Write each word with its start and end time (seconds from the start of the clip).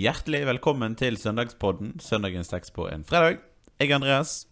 Hjertelig 0.00 0.44
velkommen 0.46 0.94
til 0.96 1.16
Søndagspodden, 1.18 1.96
søndagens 2.00 2.48
tekst 2.48 2.72
på 2.76 2.86
en 2.88 3.02
fredag. 3.04 3.38
Jeg 3.80 3.90
er 3.90 3.94
Andreas. 3.94 4.46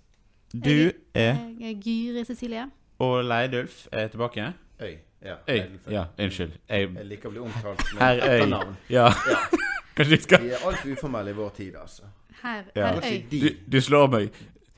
Du 0.53 0.69
Jeg- 0.71 0.93
er 1.15 1.37
Jeg 1.61 1.71
er 1.71 1.81
Gyri 1.83 2.25
Cecilie. 2.25 2.65
Og 2.99 3.25
Leidulf 3.25 3.87
er 3.93 4.09
tilbake. 4.09 4.53
Øy. 4.83 4.95
Ja. 5.25 5.35
Øy. 5.49 5.63
Ja, 5.91 6.05
unnskyld. 6.19 6.51
Jeg, 6.69 6.89
Jeg 6.95 7.07
liker 7.07 7.29
å 7.29 7.31
bli 7.31 7.39
omtalt 7.41 7.83
med 7.95 8.03
herr 8.03 8.17
Øy. 8.17 8.37
etternavn. 8.41 8.77
Ja. 8.91 9.09
Kanskje 9.97 10.17
du 10.17 10.23
skal 10.23 10.43
Vi 10.43 10.49
er 10.51 10.67
altfor 10.67 10.93
uformelle 10.93 11.31
i 11.31 11.35
vår 11.35 11.49
tid, 11.57 11.73
altså. 11.83 12.03
Her, 12.43 12.63
Ja. 12.77 12.87
her 12.87 13.01
Øy. 13.05 13.23
du, 13.31 13.49
du 13.73 13.81
slår 13.81 14.07
meg. 14.11 14.31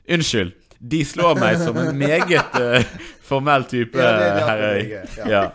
Unnskyld. 0.09 0.51
De 0.91 1.05
slår 1.05 1.39
meg 1.39 1.57
som 1.57 1.77
en 1.77 1.97
meget 1.97 2.55
uh, 2.55 2.83
formell 3.21 3.63
type, 3.63 3.97
Ja, 3.97 4.07
er 4.07 4.45
herr 4.45 4.75
Øy. 4.75 4.89
Ja. 5.17 5.29
ja. 5.41 5.49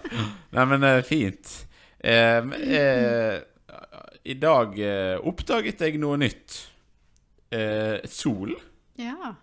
Nei, 0.53 0.64
men 0.64 0.85
eh, 0.85 1.03
fint. 1.03 1.67
Eh, 2.05 2.37
eh, 2.77 3.41
I 4.27 4.35
dag 4.43 4.79
eh, 4.83 5.16
oppdaget 5.23 5.83
jeg 5.87 6.01
noe 6.03 6.19
nytt. 6.19 6.57
Eh, 7.55 8.03
sol. 8.11 8.57
Ja. 8.98 9.37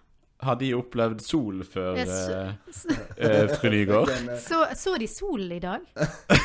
Har 0.44 0.58
de 0.60 0.74
opplevd 0.76 1.22
sol 1.24 1.62
før, 1.64 2.02
eh, 2.04 2.50
eh, 3.24 3.54
fru 3.55 3.70
Nygård? 3.72 4.12
Så, 4.44 4.66
så 4.76 4.98
de 5.00 5.08
solen 5.08 5.54
i 5.55 5.62
dag? 5.64 5.86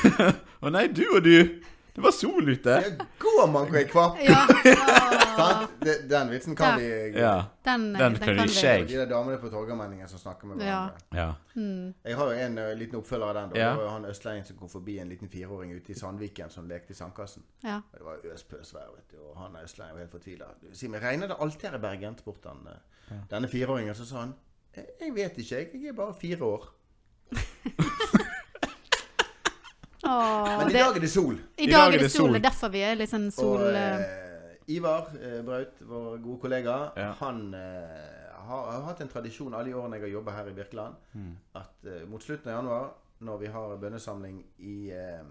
Å 0.63 0.71
nei, 0.71 0.87
du 0.95 1.03
og 1.09 1.27
du! 1.27 1.59
Det 1.99 2.05
var 2.05 2.13
sol 2.15 2.49
ute. 2.53 2.75
Går 3.19 3.47
man 3.51 3.67
på 3.67 3.75
jeg 3.75 3.89
kvapp? 3.91 4.19
Ja. 4.23 4.43
Sant? 5.39 5.71
Det- 5.83 6.09
Den 6.11 6.31
vitsen 6.31 6.57
kan 6.57 6.79
de 6.79 6.85
vi 7.13 7.19
Ja. 7.19 7.45
Den, 7.65 7.93
Den 7.95 8.15
kan 8.17 8.37
vi. 8.37 8.43
ikke. 8.43 8.87
De 8.89 8.97
der 9.01 9.07
damene 9.11 9.39
på 9.43 9.51
Torgallmenningen 9.51 10.09
som 10.09 10.19
snakker 10.19 10.47
med 10.47 10.63
Ja. 10.63 10.65
hverandre. 10.65 10.99
ja. 11.15 11.35
Mm. 11.57 11.95
Jeg 12.05 12.17
har 12.17 12.25
jo 12.33 12.39
en 12.47 12.59
eh, 12.59 12.75
liten 12.79 12.97
oppfølger 13.01 13.27
av 13.29 13.35
den. 13.35 13.51
Da. 13.51 13.59
Ja. 13.61 13.69
Det 13.71 13.77
var 13.77 13.83
jo 13.85 13.91
han 13.91 14.05
østlendingen 14.05 14.47
som 14.47 14.57
kom 14.57 14.69
forbi 14.69 14.99
en 15.03 15.09
liten 15.09 15.29
fireåring 15.29 15.73
ute 15.75 15.91
i 15.93 15.95
Sandviken 15.95 16.51
som 16.51 16.69
lekte 16.69 16.91
i 16.91 16.95
sandkassen. 16.95 17.43
Ja. 17.65 17.77
Og 17.93 17.99
Det 17.99 18.05
var 18.05 18.17
øspøsvær, 18.35 18.89
vet 18.97 19.11
du. 19.11 19.17
Og 19.31 19.37
han 19.43 19.57
er 19.57 19.65
østlending 19.65 19.95
var 19.95 20.01
helt 20.07 20.11
fortvila. 20.13 20.45
Si 20.73 20.89
meg, 20.89 21.03
regner 21.03 21.27
det 21.29 21.37
alltid 21.41 21.69
her 21.71 21.77
i 21.79 21.81
Bergen? 21.81 22.19
spurte 22.19 22.49
han 22.49 22.69
eh, 22.69 23.17
denne 23.31 23.49
fireåringen. 23.49 23.95
Så 23.95 24.05
sa 24.07 24.17
han 24.21 24.35
«Jeg- 24.77 24.87
jeg 25.01 25.15
vet 25.15 25.39
ikke, 25.39 25.55
jeg. 25.57 25.69
Jeg 25.75 25.89
er 25.89 25.93
bare 25.93 26.15
fire 26.21 26.43
år. 26.45 26.69
Åh, 30.09 30.59
Men 30.59 30.69
i 30.71 30.73
det, 30.73 30.81
dag 30.81 30.97
er 30.97 31.01
det 31.05 31.11
sol. 31.13 31.39
I 31.59 31.67
dag 31.71 31.95
er 31.95 31.99
det 32.05 32.11
sol. 32.13 32.33
Det 32.33 32.41
er 32.41 32.47
derfor 32.51 32.71
vi 32.73 32.81
er 32.87 32.95
litt 32.97 33.11
sånn 33.13 33.31
sol... 33.35 33.61
Og 33.61 33.75
eh, 33.75 34.01
eh, 34.01 34.55
Ivar 34.69 35.11
eh, 35.21 35.41
Braut, 35.45 35.79
vår 35.89 36.19
gode 36.25 36.41
kollega, 36.47 36.77
Ja. 36.97 37.11
han 37.21 37.43
eh, 37.55 38.33
har, 38.49 38.65
har 38.73 38.83
hatt 38.89 39.01
en 39.05 39.09
tradisjon 39.13 39.55
alle 39.55 39.69
de 39.71 39.75
årene 39.77 39.97
jeg 39.99 40.07
har 40.09 40.15
jobba 40.19 40.33
her 40.39 40.49
i 40.49 40.57
Birkeland, 40.57 40.95
Mm. 41.15 41.31
at 41.61 41.85
eh, 41.87 42.07
mot 42.09 42.23
slutten 42.25 42.49
av 42.53 42.59
januar, 42.63 42.91
når 43.21 43.39
vi 43.39 43.47
har 43.53 43.77
bønnesamling 43.77 44.43
i, 44.59 44.91
eh, 44.93 45.25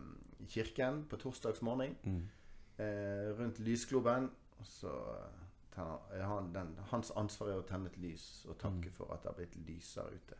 kirken 0.47 1.03
på 1.09 1.17
torsdags 1.22 1.62
morgen, 1.62 1.95
Mm. 2.03 2.23
eh, 2.80 3.30
rundt 3.39 3.59
lysgloben, 3.59 4.30
så 4.64 4.91
tar 5.75 5.86
han, 6.12 6.22
han, 6.22 6.53
den, 6.53 6.75
hans 6.91 7.12
ansvar 7.16 7.50
er 7.53 7.59
å 7.62 7.66
tenne 7.67 7.88
et 7.88 7.97
lys 8.02 8.45
og 8.50 8.56
Mm. 8.58 8.59
takke 8.81 8.91
for 8.97 9.14
at 9.14 9.22
det 9.23 9.30
har 9.31 9.38
blitt 9.38 9.58
lysere 9.67 10.14
ute. 10.14 10.36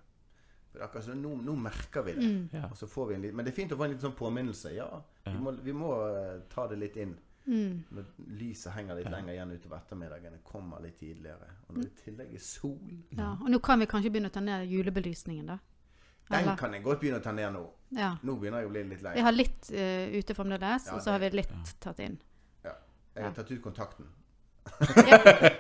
Akkurat 0.82 1.06
som 1.06 1.22
nå, 1.22 1.36
nå 1.46 1.56
merker 1.56 2.04
vi 2.08 2.14
det. 2.18 2.26
mm. 2.26 2.50
Ja. 2.54 2.66
Og 2.72 2.78
så 2.78 2.88
får 2.88 3.08
vi 3.08 3.16
en 3.16 3.26
men 3.36 3.46
det 3.46 3.54
er 3.54 3.56
fint 3.56 3.72
å 3.72 3.78
få 3.78 3.88
en 3.88 3.94
liten 3.96 4.08
sånn 4.10 4.18
påminnelse. 4.18 4.74
Ja, 4.76 4.90
vi 5.26 5.38
må, 5.42 5.54
vi 5.64 5.74
må 5.74 5.94
eh, 6.10 6.36
ta 6.54 6.68
det 6.68 6.80
litt 6.82 6.98
inn. 6.98 7.16
Mm. 7.48 7.84
Når 7.96 8.08
lyset 8.42 8.74
henger 8.76 8.98
litt 9.00 9.08
lenger 9.08 9.34
igjen 9.34 9.52
utover 9.56 9.78
ettermiddagen, 9.78 10.34
det 10.36 10.44
kommer 10.44 10.84
litt 10.84 10.98
tidligere. 11.00 11.48
Og 11.68 11.78
når 11.78 11.86
det 11.86 11.92
i 11.94 12.04
tillegg 12.04 12.36
er 12.36 12.44
sol 12.44 12.78
Ja. 13.16 13.32
Og 13.40 13.50
nå 13.54 13.60
kan 13.64 13.80
vi 13.80 13.88
kanskje 13.88 14.12
begynne 14.12 14.32
å 14.32 14.36
ta 14.36 14.44
ned 14.44 14.68
julebelysningen, 14.68 15.54
da. 15.54 15.60
Den 16.28 16.42
Eller? 16.42 16.58
kan 16.60 16.74
jeg 16.76 16.84
godt 16.84 17.00
begynne 17.00 17.22
å 17.22 17.24
ta 17.24 17.32
ned 17.32 17.54
nå. 17.56 17.64
Ja. 17.96 18.18
Nå 18.28 18.36
begynner 18.36 18.66
jeg 18.66 18.68
å 18.68 18.72
bli 18.74 18.84
litt 18.90 19.04
lei. 19.06 19.14
Vi 19.16 19.24
har 19.24 19.32
litt 19.32 19.70
uh, 19.72 20.18
ute 20.20 20.36
fremdeles, 20.36 20.90
Ja, 20.90 20.98
og 20.98 21.06
så 21.06 21.14
har 21.16 21.24
vi 21.24 21.30
litt 21.40 21.54
tatt 21.80 22.04
inn. 22.04 22.18
Jeg 23.18 23.26
har 23.26 23.34
tatt 23.34 23.52
ut 23.52 23.62
kontakten. 23.64 24.06
Ja, 25.08 25.18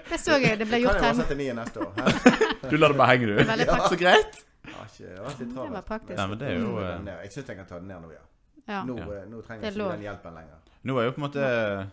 det 0.09 0.19
så 0.19 0.35
jeg. 0.37 0.59
Det 0.59 0.67
ble 0.67 0.77
Kan 0.81 0.83
gjort 0.83 0.99
jeg 0.99 1.05
bare 1.05 1.15
sette 1.21 1.37
ni 1.39 1.47
neste 1.55 1.81
år? 1.81 1.93
Hæ? 1.97 2.35
Du 2.71 2.75
lar 2.77 2.91
det 2.91 2.99
bare 2.99 3.13
henge, 3.15 3.29
du. 3.31 3.35
Veldig 3.47 3.67
Ja. 3.69 3.77
Så 3.87 3.97
greit. 3.97 4.41
Ikke- 4.87 5.11
Det 5.13 5.19
vært 5.27 5.39
litt 5.39 5.49
Det 5.55 5.71
var 5.71 5.81
praktisk. 5.83 6.17
Nei, 6.17 6.27
men 6.27 6.37
det 6.37 6.47
er 6.47 6.59
jo 6.59 6.67
Nå 6.71 6.79
eh. 6.81 7.21
Jeg 7.23 7.31
syns 7.31 7.47
jeg 7.47 7.57
kan 7.57 7.65
ta 7.65 7.79
den 7.79 7.87
ned 7.87 8.01
nå, 8.01 8.11
ja. 8.11 8.23
Ja. 8.67 8.83
Nå, 8.83 8.97
Ja. 8.97 9.03
eh, 9.03 9.25
nå 9.29 9.41
trenger 9.45 9.61
Det 9.61 9.67
er 9.67 9.71
jeg 9.71 9.77
lov. 9.77 9.91
ikke 9.91 9.97
den 9.97 10.05
hjelpen 10.07 10.33
lenger. 10.33 10.57
Nå 10.83 10.97
er 10.99 11.03
jo 11.05 11.11
på 11.11 11.17
en 11.21 11.27
måte 11.29 11.89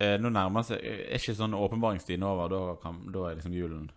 eh, 0.00 0.16
Nå 0.18 0.28
nærmer 0.32 0.62
seg 0.64 0.78
Er 0.84 1.16
ikke 1.18 1.34
sånn 1.36 1.52
åpenbaringstiden 1.54 2.22
over? 2.24 2.48
Da, 2.48 2.74
kan, 2.82 3.12
da 3.12 3.18
er 3.30 3.34
liksom 3.36 3.52
julen 3.52 3.90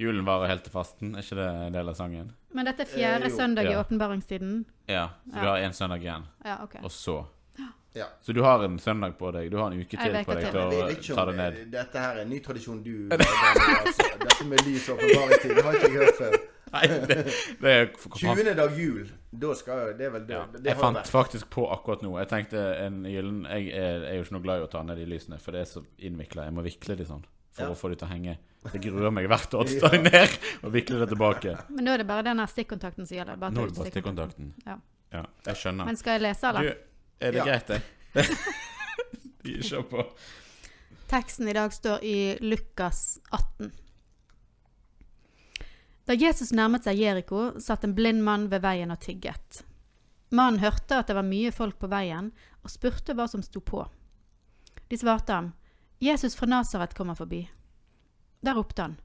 Julen 0.00 0.24
varer 0.24 0.48
helt 0.48 0.62
til 0.64 0.72
fasten. 0.72 1.14
Er 1.14 1.20
ikke 1.20 1.36
det 1.36 1.48
en 1.66 1.72
del 1.74 1.88
av 1.88 1.94
sangen? 1.98 2.30
Men 2.56 2.64
dette 2.64 2.80
er 2.80 2.88
fjerde 2.88 3.24
Eh, 3.26 3.30
jo. 3.30 3.36
søndag 3.36 3.66
i 3.68 3.72
Ja. 3.72 3.82
åpenbaringstiden. 3.84 4.64
Ja. 4.88 5.08
Så 5.28 5.34
Ja. 5.36 5.40
du 5.42 5.46
har 5.46 5.58
én 5.58 5.72
søndag 5.72 6.00
igjen. 6.00 6.24
Ja, 6.44 6.62
ok. 6.62 6.76
Og 6.84 6.90
så 6.90 7.26
Ja. 7.92 8.06
Så 8.22 8.32
du 8.32 8.40
har 8.42 8.62
en 8.64 8.78
søndag 8.78 9.18
på 9.18 9.32
deg. 9.32 9.50
Du 9.50 9.56
har 9.58 9.66
en 9.72 9.78
uke 9.80 9.90
til 9.90 9.98
veke 10.12 10.24
på 10.24 10.34
deg 10.34 10.44
til. 10.44 10.52
til 10.52 10.60
Jeg 10.60 10.70
vet 10.70 10.96
å 10.96 11.00
ikke 11.00 11.14
ta 11.16 11.24
det 11.26 11.36
ned. 11.36 11.52
eh, 11.58 11.64
dette 11.70 11.98
her 11.98 12.16
er 12.16 12.20
en 12.22 12.28
ny 12.30 12.38
tradisjon 12.40 12.82
du 12.84 13.08
lager 13.10 13.18
altså. 13.18 14.18
Dette 14.20 14.44
med 14.46 14.58
lys 14.64 14.88
og 14.88 14.98
åpenbaringstid, 14.98 15.54
det 15.56 15.64
har 15.64 15.72
ikke 15.72 15.82
jeg 15.82 15.98
hørt 15.98 16.14
før. 16.16 16.49
Nei, 16.72 16.82
det, 16.86 17.16
det 17.60 17.70
er 17.74 17.88
20. 17.96 18.54
dag 18.54 18.76
jul, 18.78 19.08
da 19.42 19.54
skal 19.58 19.80
jo 19.80 19.94
Det 19.98 20.04
er 20.06 20.12
vel 20.14 20.26
det, 20.28 20.34
ja. 20.36 20.44
det 20.54 20.68
Jeg 20.70 20.78
fant 20.78 20.96
vært. 21.00 21.08
faktisk 21.10 21.48
på 21.50 21.64
akkurat 21.74 22.04
nå 22.06 22.12
Jeg 22.20 22.28
tenkte 22.30 22.60
en 22.84 23.00
gyllen 23.10 23.40
Jeg 23.50 23.72
er, 23.74 24.04
er 24.06 24.14
jo 24.20 24.22
ikke 24.26 24.36
noe 24.36 24.44
glad 24.44 24.60
i 24.62 24.66
å 24.68 24.70
ta 24.70 24.82
ned 24.86 25.00
de 25.02 25.06
lysene, 25.10 25.38
for 25.42 25.56
det 25.56 25.64
er 25.64 25.70
så 25.72 25.82
innvikla. 25.98 26.44
Jeg 26.46 26.54
må 26.54 26.62
vikle 26.66 26.94
de 27.00 27.06
sånn 27.08 27.24
for 27.50 27.64
Ja. 27.66 27.72
å 27.74 27.78
få 27.78 27.90
de 27.90 27.96
til 27.98 28.06
å 28.06 28.10
henge. 28.12 28.36
Det 28.70 28.78
gruer 28.84 29.10
meg 29.10 29.26
hvert 29.26 29.54
år 29.58 29.66
å 29.66 29.80
ta 29.82 29.90
ned 29.98 30.36
og 30.62 30.70
vikle 30.72 31.00
det 31.02 31.08
tilbake. 31.10 31.56
Men 31.74 31.84
nå 31.88 31.94
er 31.96 32.04
det 32.04 32.06
bare 32.06 32.22
den 32.28 32.38
stikkontakten 32.46 33.06
som 33.08 33.16
gjelder. 33.18 33.40
Bare 33.40 33.50
Nå 33.56 33.64
er 33.64 33.72
det 33.72 33.78
bare 33.80 33.90
stikkontakten. 33.90 34.52
Ja. 34.66 34.76
Ja, 35.10 35.24
jeg 35.48 35.56
skjønner. 35.58 35.88
Men 35.90 35.96
skal 35.98 36.18
jeg 36.20 36.22
lese, 36.28 36.46
eller? 36.52 36.62
Du, 36.70 37.26
er 37.26 37.32
det 37.34 37.40
Ja. 37.40 37.44
greit, 37.48 37.66
det? 37.66 37.82
Vi 39.42 39.56
kjør 39.66 39.82
på. 39.90 40.04
Teksten 41.10 41.48
i 41.50 41.52
dag 41.56 41.72
står 41.74 42.04
i 42.06 42.16
Lukas 42.44 43.18
18. 43.34 43.72
Da 46.10 46.16
Jesus 46.18 46.50
nærmet 46.50 46.82
seg 46.82 46.98
Jeriko, 46.98 47.52
satt 47.62 47.84
en 47.86 47.92
blind 47.94 48.24
mann 48.26 48.48
ved 48.50 48.64
veien 48.64 48.90
og 48.90 48.98
tigget. 48.98 49.60
Mannen 50.34 50.58
hørte 50.58 50.96
at 50.98 51.06
det 51.06 51.14
var 51.14 51.22
mye 51.22 51.52
folk 51.54 51.76
på 51.78 51.86
veien, 51.92 52.32
og 52.66 52.72
spurte 52.72 53.14
hva 53.14 53.28
som 53.30 53.44
sto 53.46 53.62
på. 53.62 53.84
De 54.90 54.98
svarte 54.98 55.36
ham, 55.36 55.52
Jesus 56.02 56.34
fra 56.34 56.50
Nasaret 56.50 56.98
kommer 56.98 57.14
forbi. 57.14 57.44
Da 58.42 58.56
ropte 58.58 58.88
han, 58.88 58.98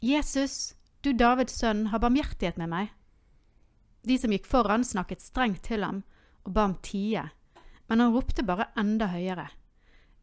Jesus, 0.00 0.72
du 1.04 1.12
Davids 1.12 1.60
sønn, 1.60 1.90
har 1.92 2.00
barmhjertighet 2.00 2.56
med 2.56 2.72
meg. 2.72 2.88
De 4.08 4.16
som 4.16 4.32
gikk 4.32 4.48
foran, 4.48 4.80
snakket 4.80 5.28
strengt 5.28 5.66
til 5.68 5.84
ham 5.84 6.04
og 6.48 6.56
ba 6.56 6.70
om 6.70 6.80
tie, 6.80 7.28
men 7.90 8.00
han 8.00 8.16
ropte 8.16 8.48
bare 8.48 8.70
enda 8.80 9.12
høyere. 9.12 9.50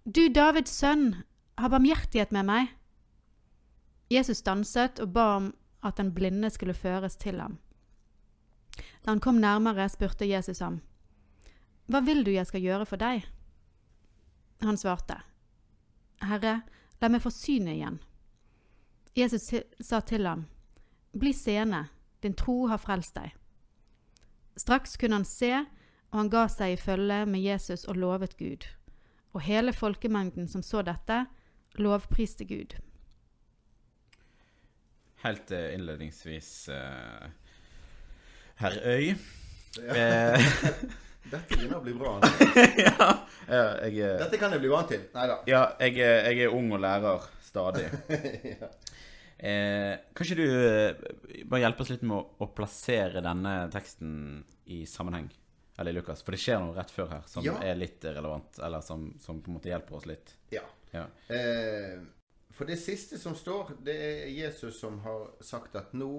Du 0.01 0.25
Davids 0.33 0.73
sønn, 0.81 1.11
ha 1.61 1.69
barmhjertighet 1.69 2.33
med 2.33 2.49
meg. 2.49 2.77
Jesus 4.09 4.41
stanset 4.41 4.97
og 4.97 5.13
ba 5.13 5.35
om 5.37 5.53
at 5.83 5.97
den 5.99 6.13
blinde 6.15 6.49
skulle 6.49 6.73
føres 6.73 7.15
til 7.19 7.39
ham. 7.41 7.59
Da 9.03 9.11
han 9.11 9.19
kom 9.19 9.35
nærmere, 9.35 9.89
spurte 9.89 10.25
Jesus 10.25 10.59
ham, 10.59 10.81
Hva 11.87 11.99
vil 11.99 12.23
du 12.23 12.31
jeg 12.31 12.47
skal 12.47 12.63
gjøre 12.63 12.85
for 12.85 12.97
deg? 12.97 13.25
Han 14.63 14.79
svarte, 14.79 15.19
Herre, 16.23 16.61
la 17.01 17.09
meg 17.11 17.21
få 17.21 17.31
synet 17.33 17.75
igjen. 17.75 17.99
Jesus 19.15 19.49
sa 19.81 19.99
til 19.99 20.27
ham, 20.27 20.45
Bli 21.13 21.33
seende, 21.33 21.87
din 22.23 22.33
tro 22.33 22.67
har 22.71 22.79
frelst 22.81 23.15
deg. 23.19 23.33
Straks 24.57 24.95
kunne 24.97 25.19
han 25.19 25.27
se, 25.27 25.51
og 26.13 26.19
han 26.21 26.31
ga 26.31 26.47
seg 26.49 26.73
i 26.73 26.79
følge 26.79 27.25
med 27.25 27.43
Jesus 27.43 27.85
og 27.89 27.99
lovet 27.99 28.37
Gud. 28.37 28.65
Og 29.33 29.41
hele 29.41 29.73
folkemengden 29.73 30.47
som 30.47 30.63
så 30.63 30.81
dette, 30.85 31.25
lovpriste 31.75 32.45
Gud. 32.45 32.77
Helt 35.23 35.51
eh, 35.55 35.69
innledningsvis 35.75 36.49
uh, 36.69 37.27
Herr 38.59 38.75
Øy. 38.83 39.13
Ja. 39.79 39.95
Eh, 39.95 40.47
Dette 41.31 41.55
begynner 41.55 41.79
å 41.79 41.83
bli 41.85 41.93
bra. 41.95 42.17
ja, 42.83 43.05
ja, 43.47 43.61
jeg, 43.87 44.09
Dette 44.19 44.39
kan 44.41 44.51
jeg 44.53 44.61
bli 44.65 44.71
vant 44.73 44.89
til. 44.91 45.05
Nei 45.15 45.27
da. 45.31 45.37
ja 45.47 45.61
jeg, 45.79 45.95
jeg 46.03 46.41
er 46.43 46.51
ung 46.53 46.67
og 46.75 46.83
lærer 46.83 47.29
stadig. 47.47 47.87
Eh, 49.43 49.97
kan 50.15 50.23
ikke 50.23 50.35
du 50.39 51.47
bare 51.51 51.65
hjelpe 51.65 51.83
oss 51.83 51.89
litt 51.91 52.03
med 52.07 52.15
å, 52.15 52.45
å 52.45 52.45
plassere 52.55 53.19
denne 53.25 53.65
teksten 53.73 54.13
i 54.71 54.77
sammenheng? 54.87 55.25
Eller 55.81 55.97
Lukas? 55.97 56.21
For 56.23 56.31
det 56.31 56.39
skjer 56.39 56.61
noe 56.63 56.77
rett 56.77 56.93
før 56.93 57.09
her 57.11 57.25
som 57.27 57.43
Ja. 57.43 57.57
er 57.59 57.75
litt 57.75 58.05
relevant, 58.07 58.61
eller 58.63 58.79
som, 58.85 59.09
som 59.19 59.41
på 59.43 59.51
en 59.51 59.57
måte 59.57 59.67
hjelper 59.67 59.97
oss 59.99 60.07
litt. 60.07 60.31
Ja. 60.53 60.63
Ja. 60.93 61.03
Eh, 61.27 61.99
for 62.53 62.69
det 62.69 62.77
siste 62.77 63.17
som 63.19 63.35
står, 63.35 63.71
det 63.81 63.93
er 63.97 64.27
Jesus 64.29 64.79
som 64.79 64.99
har 65.01 65.31
sagt 65.41 65.75
at 65.75 65.93
nå 65.97 66.09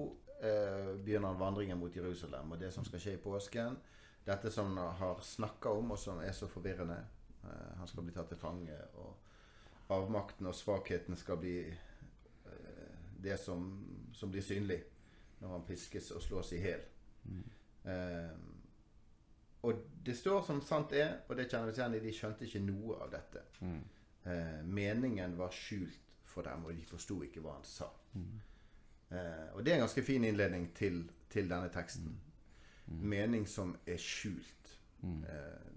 eh, 0.43 0.95
begynner 0.99 1.31
han 1.31 1.39
vandringen 1.39 1.79
mot 1.79 1.95
Jerusalem, 1.95 2.51
og 2.51 2.59
det 2.59 2.73
som 2.75 2.85
skal 2.85 2.99
skje 2.99 3.13
i 3.15 3.21
påsken. 3.23 3.77
Dette 4.25 4.51
som 4.51 4.73
han 4.75 4.97
har 4.99 5.21
snakka 5.23 5.71
om, 5.71 5.93
og 5.95 6.01
som 6.01 6.19
er 6.19 6.33
så 6.35 6.49
forvirrende. 6.51 6.97
Eh, 7.43 7.71
han 7.79 7.87
skal 7.87 8.03
bli 8.03 8.15
tatt 8.15 8.33
til 8.33 8.41
fange, 8.41 8.79
og 8.99 9.93
avmakten 9.95 10.49
og 10.49 10.57
svakheten 10.57 11.15
skal 11.15 11.39
bli 11.39 11.55
eh, 11.69 12.99
det 13.23 13.39
som, 13.39 13.69
som 14.13 14.33
blir 14.33 14.43
synlig 14.43 14.81
når 15.39 15.51
han 15.55 15.65
piskes 15.67 16.11
og 16.15 16.23
slås 16.23 16.51
i 16.55 16.61
hjel. 16.63 16.83
Eh, 17.85 18.35
og 19.65 19.85
det 20.05 20.13
står 20.17 20.43
som 20.45 20.61
sant 20.61 20.93
er, 20.93 21.21
og 21.29 21.37
det 21.37 21.47
kjenner 21.49 21.71
vi 21.71 21.79
igjen 21.79 21.95
i, 21.97 22.01
de 22.03 22.13
skjønte 22.13 22.45
ikke 22.45 22.63
noe 22.65 22.99
av 23.05 23.13
dette. 23.13 23.45
Mm. 23.65 23.83
Eh, 24.25 24.59
meningen 24.65 25.37
var 25.39 25.53
skjult 25.53 26.04
for 26.35 26.47
dem, 26.47 26.65
og 26.67 26.75
de 26.75 26.83
forsto 26.89 27.21
ikke 27.23 27.43
hva 27.43 27.55
han 27.55 27.67
sa. 27.67 27.87
Eh, 29.15 29.47
og 29.55 29.63
det 29.63 29.71
er 29.71 29.79
en 29.79 29.85
ganske 29.85 30.03
fin 30.03 30.23
innledning 30.27 30.67
til, 30.75 31.05
til 31.31 31.49
denne 31.49 31.71
teksten. 31.73 32.13
Mening 32.85 33.47
som 33.49 33.73
er 33.87 33.97
skjult. 34.01 34.75
Eh, 35.05 35.71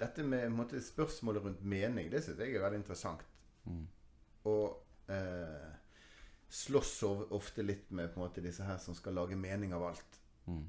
dette 0.00 0.24
med 0.26 0.50
måte, 0.52 0.82
spørsmålet 0.82 1.44
rundt 1.44 1.64
mening, 1.64 2.10
det 2.12 2.24
synes 2.24 2.42
jeg 2.42 2.54
er 2.54 2.64
veldig 2.64 2.82
interessant. 2.82 3.24
Og 4.44 5.10
eh, 5.10 5.70
slåss 6.48 7.02
ofte 7.34 7.64
litt 7.64 7.90
med 7.90 8.16
måte 8.16 8.44
disse 8.44 8.64
her 8.66 8.78
som 8.82 8.94
skal 8.94 9.16
lage 9.18 9.38
mening 9.38 9.74
av 9.74 9.86
alt. 9.88 10.20
Mm. 10.46 10.66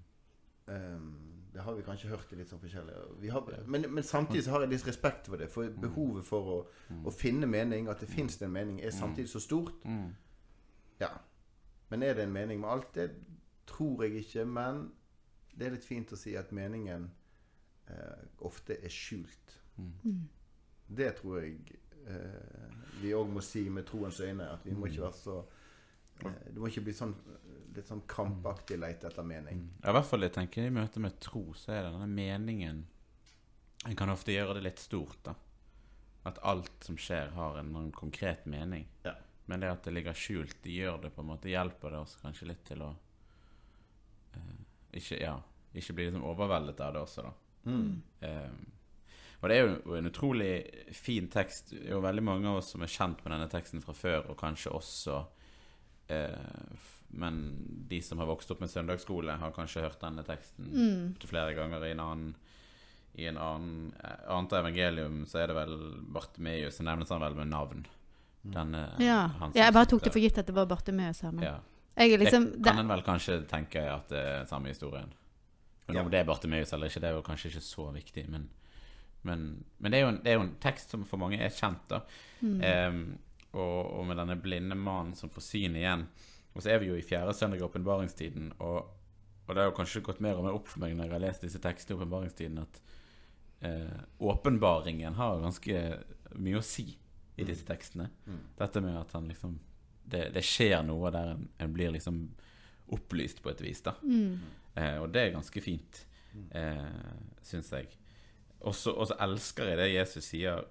Um, 0.67 1.36
det 1.57 1.63
har 1.63 1.73
vi 1.73 1.81
kanskje 1.81 2.09
hørt 2.11 2.33
i 2.33 2.37
litt 2.37 2.51
sånn 2.51 2.59
forskjellig. 2.61 3.63
Men, 3.65 3.87
men 3.89 4.05
samtidig 4.05 4.43
så 4.45 4.51
har 4.53 4.61
jeg 4.61 4.75
litt 4.75 4.83
respekt 4.85 5.25
for 5.25 5.41
det. 5.41 5.47
For 5.49 5.71
behovet 5.81 6.27
for 6.27 6.51
å, 6.53 6.57
å 7.01 7.13
finne 7.13 7.49
mening, 7.49 7.87
at 7.89 8.03
det 8.03 8.09
fins 8.11 8.37
en 8.45 8.53
mening, 8.53 8.77
er 8.85 8.93
samtidig 8.93 9.31
så 9.31 9.41
stort. 9.41 9.79
Mm. 9.89 10.11
Ja. 11.01 11.09
Men 11.89 12.05
er 12.05 12.13
det 12.13 12.27
en 12.27 12.35
mening 12.35 12.61
med 12.61 12.69
alt? 12.75 12.91
Det 12.93 13.07
tror 13.65 14.05
jeg 14.05 14.21
ikke. 14.21 14.45
Men 14.45 14.83
det 15.57 15.65
er 15.65 15.73
litt 15.79 15.89
fint 15.89 16.13
å 16.13 16.19
si 16.19 16.35
at 16.37 16.53
meningen 16.53 17.09
eh, 17.89 18.21
ofte 18.45 18.77
er 18.77 18.93
skjult. 18.93 19.57
Det 21.01 21.09
tror 21.17 21.41
jeg 21.41 21.57
eh, 22.05 22.77
vi 23.01 23.17
òg 23.17 23.33
må 23.33 23.41
si 23.41 23.65
med 23.73 23.89
troens 23.89 24.21
øyne. 24.21 24.51
At 24.59 24.69
vi 24.69 24.77
må 24.77 24.91
ikke 24.91 25.07
være 25.07 25.21
så 25.23 25.39
eh, 26.25 26.39
Det 26.49 26.57
må 26.61 26.71
ikke 26.71 26.85
bli 26.87 26.95
sånn 26.95 27.15
litt 27.77 27.89
sånn 27.91 28.03
krampaktig 28.09 28.79
lete 28.81 29.09
etter 29.09 29.25
mening. 29.27 29.61
Ja, 29.83 29.91
I 29.91 29.97
hvert 29.97 30.09
fall 30.09 30.25
jeg 30.25 30.33
tenker 30.35 30.65
i 30.65 30.73
møte 30.73 31.01
med 31.03 31.19
tro, 31.23 31.43
så 31.57 31.75
er 31.75 31.83
det 31.85 31.93
denne 31.93 32.09
meningen 32.09 32.85
En 33.85 33.95
kan 33.95 34.09
ofte 34.09 34.33
gjøre 34.33 34.57
det 34.57 34.63
litt 34.65 34.79
stort, 34.81 35.19
da. 35.23 35.35
At 36.27 36.39
alt 36.49 36.83
som 36.83 36.97
skjer, 36.99 37.29
har 37.37 37.59
en, 37.59 37.69
noen 37.71 37.91
konkret 37.95 38.47
mening. 38.49 38.87
Ja. 39.05 39.13
Men 39.47 39.61
det 39.61 39.69
at 39.69 39.85
det 39.85 39.93
ligger 39.93 40.17
skjult, 40.17 40.57
det 40.63 40.73
gjør 40.73 40.97
det 41.05 41.11
på 41.15 41.21
en 41.21 41.29
måte 41.29 41.51
hjelper 41.51 41.93
det 41.93 41.99
oss 42.01 42.17
kanskje 42.19 42.49
litt 42.49 42.65
til 42.67 42.81
å 42.83 42.89
eh, 44.33 44.57
ikke, 44.99 45.21
ja, 45.21 45.37
ikke 45.77 45.95
bli 45.95 46.09
liksom 46.09 46.25
overveldet 46.27 46.81
av 46.83 46.97
det 46.97 47.03
også, 47.05 47.27
da. 47.29 47.31
Mm. 47.69 47.93
Eh, 48.25 48.57
og 49.37 49.47
det 49.47 49.55
er 49.55 49.69
jo 49.69 49.95
en 49.95 50.09
utrolig 50.09 50.51
fin 50.97 51.29
tekst. 51.31 51.75
Det 51.75 51.85
er 51.85 51.93
jo 51.93 52.03
veldig 52.03 52.25
mange 52.25 52.49
av 52.49 52.59
oss 52.59 52.73
som 52.73 52.83
er 52.83 52.91
kjent 52.91 53.21
med 53.23 53.35
denne 53.35 53.49
teksten 53.53 53.85
fra 53.85 53.93
før, 53.95 54.31
og 54.33 54.39
kanskje 54.41 54.73
også 54.73 55.21
eh, 56.09 56.77
Men 57.11 57.37
de 57.87 58.01
som 58.01 58.19
har 58.19 58.27
vokst 58.27 58.51
opp 58.51 58.59
med 58.59 58.69
søndagsskole, 58.69 59.37
har 59.39 59.51
kanskje 59.55 59.81
hørt 59.85 59.99
denne 60.01 60.23
teksten 60.27 60.65
Mm. 60.73 61.15
flere 61.23 61.53
ganger 61.55 61.85
i 61.85 61.91
en 61.91 61.99
annen 61.99 62.35
I 63.17 63.25
en 63.27 63.37
annen, 63.37 63.93
eh, 64.03 64.27
annet 64.29 64.51
evangelium 64.53 65.23
så 65.25 65.39
er 65.39 65.47
det 65.47 65.55
vel 65.55 65.77
Bartimeus, 66.13 66.77
så 66.77 66.83
nevnes 66.83 67.09
han 67.09 67.19
vel 67.21 67.33
med 67.35 67.47
navn. 67.47 67.85
Denne, 68.43 68.83
Ja. 68.99 69.29
ja, 69.39 69.49
jeg 69.55 69.73
bare 69.73 69.85
tok 69.85 70.03
det 70.03 70.13
for 70.13 70.19
gitt 70.19 70.37
at 70.37 70.45
det 70.45 70.53
var 70.55 70.65
Bartimeus 70.67 71.21
her. 71.21 71.31
Men 71.31 71.43
ja. 71.43 71.59
jeg 71.97 72.11
er 72.13 72.17
liksom 72.19 72.51
det 72.61 72.63
kan 72.63 72.77
en 72.79 72.87
vel 72.87 73.01
kanskje 73.01 73.47
tenke 73.47 73.81
at 73.81 74.07
det 74.09 74.17
er 74.19 74.45
samme 74.45 74.67
historien. 74.67 75.09
Men 75.87 75.95
Ja. 75.95 76.03
om 76.03 76.11
det 76.11 76.19
er 76.19 76.25
Bartimeus 76.25 76.73
eller 76.73 76.87
ikke, 76.87 76.99
det 77.01 77.09
er 77.09 77.15
jo 77.15 77.21
kanskje 77.23 77.49
ikke 77.49 77.63
så 77.63 77.91
viktig. 77.93 78.29
Men, 78.29 78.49
men, 79.23 79.63
men 79.79 79.91
det, 79.91 79.97
er 79.97 80.01
jo 80.03 80.09
en, 80.09 80.21
det 80.23 80.27
er 80.27 80.35
jo 80.37 80.41
en 80.45 80.55
tekst 80.61 80.89
som 80.91 81.03
for 81.03 81.17
mange 81.17 81.39
er 81.41 81.49
kjent, 81.49 81.87
da. 81.89 82.01
Mm. 82.41 82.61
Em, 82.61 83.17
og, 83.57 83.93
og 83.99 84.05
med 84.09 84.19
denne 84.21 84.37
blinde 84.41 84.77
mannen 84.79 85.15
som 85.17 85.31
får 85.33 85.45
syn 85.45 85.77
igjen. 85.79 86.05
Og 86.53 86.63
så 86.63 86.73
er 86.73 86.81
vi 86.81 86.89
jo 86.91 86.97
i 86.97 87.05
fjerde 87.05 87.35
søndag 87.37 87.61
i 87.61 87.65
åpenbaringstiden, 87.67 88.53
og, 88.65 88.93
og 89.45 89.51
det 89.51 89.61
har 89.61 89.69
jo 89.69 89.75
kanskje 89.77 90.03
gått 90.05 90.21
mer 90.25 90.39
og 90.39 90.47
mer 90.47 90.57
opp 90.57 90.69
for 90.71 90.81
meg 90.81 90.95
når 90.97 91.05
jeg 91.05 91.15
har 91.15 91.25
lest 91.25 91.45
disse 91.45 91.61
tekstene 91.61 91.93
i 91.93 91.99
åpenbaringstiden, 91.99 92.63
at 92.63 92.79
eh, 93.67 93.99
åpenbaringen 94.31 95.19
har 95.19 95.43
ganske 95.43 95.83
mye 96.41 96.59
å 96.59 96.65
si 96.65 96.87
i 97.37 97.45
disse 97.45 97.67
tekstene. 97.67 98.09
Mm. 98.25 98.41
Dette 98.57 98.81
med 98.81 98.97
at 98.97 99.13
han 99.17 99.29
liksom 99.29 99.59
Det, 100.07 100.29
det 100.31 100.41
skjer 100.47 100.85
noe 100.87 101.09
der 101.11 101.33
en, 101.33 101.41
en 101.59 101.73
blir 101.75 101.91
liksom 101.91 102.21
opplyst 102.95 103.41
på 103.43 103.49
et 103.51 103.61
vis, 103.61 103.81
da. 103.83 103.97
mm. 104.01 104.37
Eh, 104.77 104.97
og 105.01 105.09
det 105.11 105.21
er 105.21 105.33
ganske 105.33 105.61
fint, 105.61 106.05
eh, 106.55 106.85
syns 107.43 107.71
jeg. 107.73 107.89
Og 108.61 108.75
så 108.75 108.93
og 108.93 109.09
så 109.09 109.17
elsker 109.25 109.71
jeg 109.71 109.79
det 109.81 109.87
Jesus 109.91 110.29
sier 110.31 110.63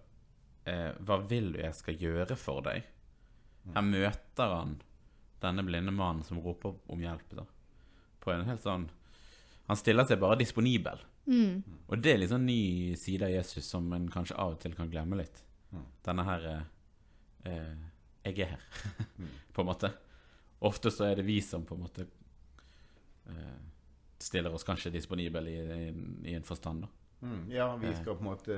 eh, 0.67 0.93
Hva 1.07 1.21
vil 1.31 1.53
du 1.55 1.61
jeg 1.63 1.75
skal 1.79 2.03
gjøre 2.03 2.37
for 2.39 2.65
deg? 2.67 2.87
Her 3.75 3.83
møter 3.83 4.53
han 4.53 4.77
denne 5.43 5.65
blinde 5.67 5.95
mannen 5.95 6.25
som 6.25 6.41
roper 6.43 6.77
om 6.93 7.03
hjelp. 7.03 7.35
da 7.41 7.47
På 8.23 8.33
en 8.33 8.47
helt 8.47 8.63
sånn 8.63 8.89
Han 9.67 9.79
stiller 9.79 10.07
seg 10.07 10.21
bare 10.23 10.39
disponibel. 10.39 11.01
Mm. 11.27 11.63
Og 11.89 11.99
det 11.99 12.13
er 12.13 12.21
litt 12.21 12.31
sånn 12.31 12.47
ny 12.47 12.95
side 12.99 13.27
av 13.27 13.33
Jesus 13.35 13.67
som 13.67 13.89
en 13.93 14.07
kanskje 14.11 14.37
av 14.39 14.55
og 14.55 14.61
til 14.63 14.77
kan 14.79 14.91
glemme 14.91 15.19
litt. 15.19 15.43
Denne 16.07 16.23
her 16.29 16.45
eh, 16.53 16.61
eh, 17.51 17.73
Jeg 18.29 18.45
er 18.45 18.53
her, 18.55 18.67
på 19.55 19.63
en 19.65 19.69
måte. 19.69 19.91
Ofte 20.67 20.91
så 20.95 21.09
er 21.09 21.19
det 21.19 21.27
vi 21.27 21.41
som 21.43 21.67
på 21.67 21.75
en 21.75 21.83
måte 21.83 22.07
eh, 22.07 23.59
stiller 24.23 24.55
oss 24.55 24.65
kanskje 24.65 24.95
disponibel 24.95 25.51
i, 25.51 25.57
i, 25.59 25.91
i 26.31 26.35
en 26.39 26.47
forstand, 26.47 26.87
da. 26.87 26.93
Mm. 27.27 27.43
Ja, 27.51 27.69
vi 27.81 27.91
skal 27.97 28.17
på 28.17 28.23
en 28.23 28.31
måte 28.31 28.57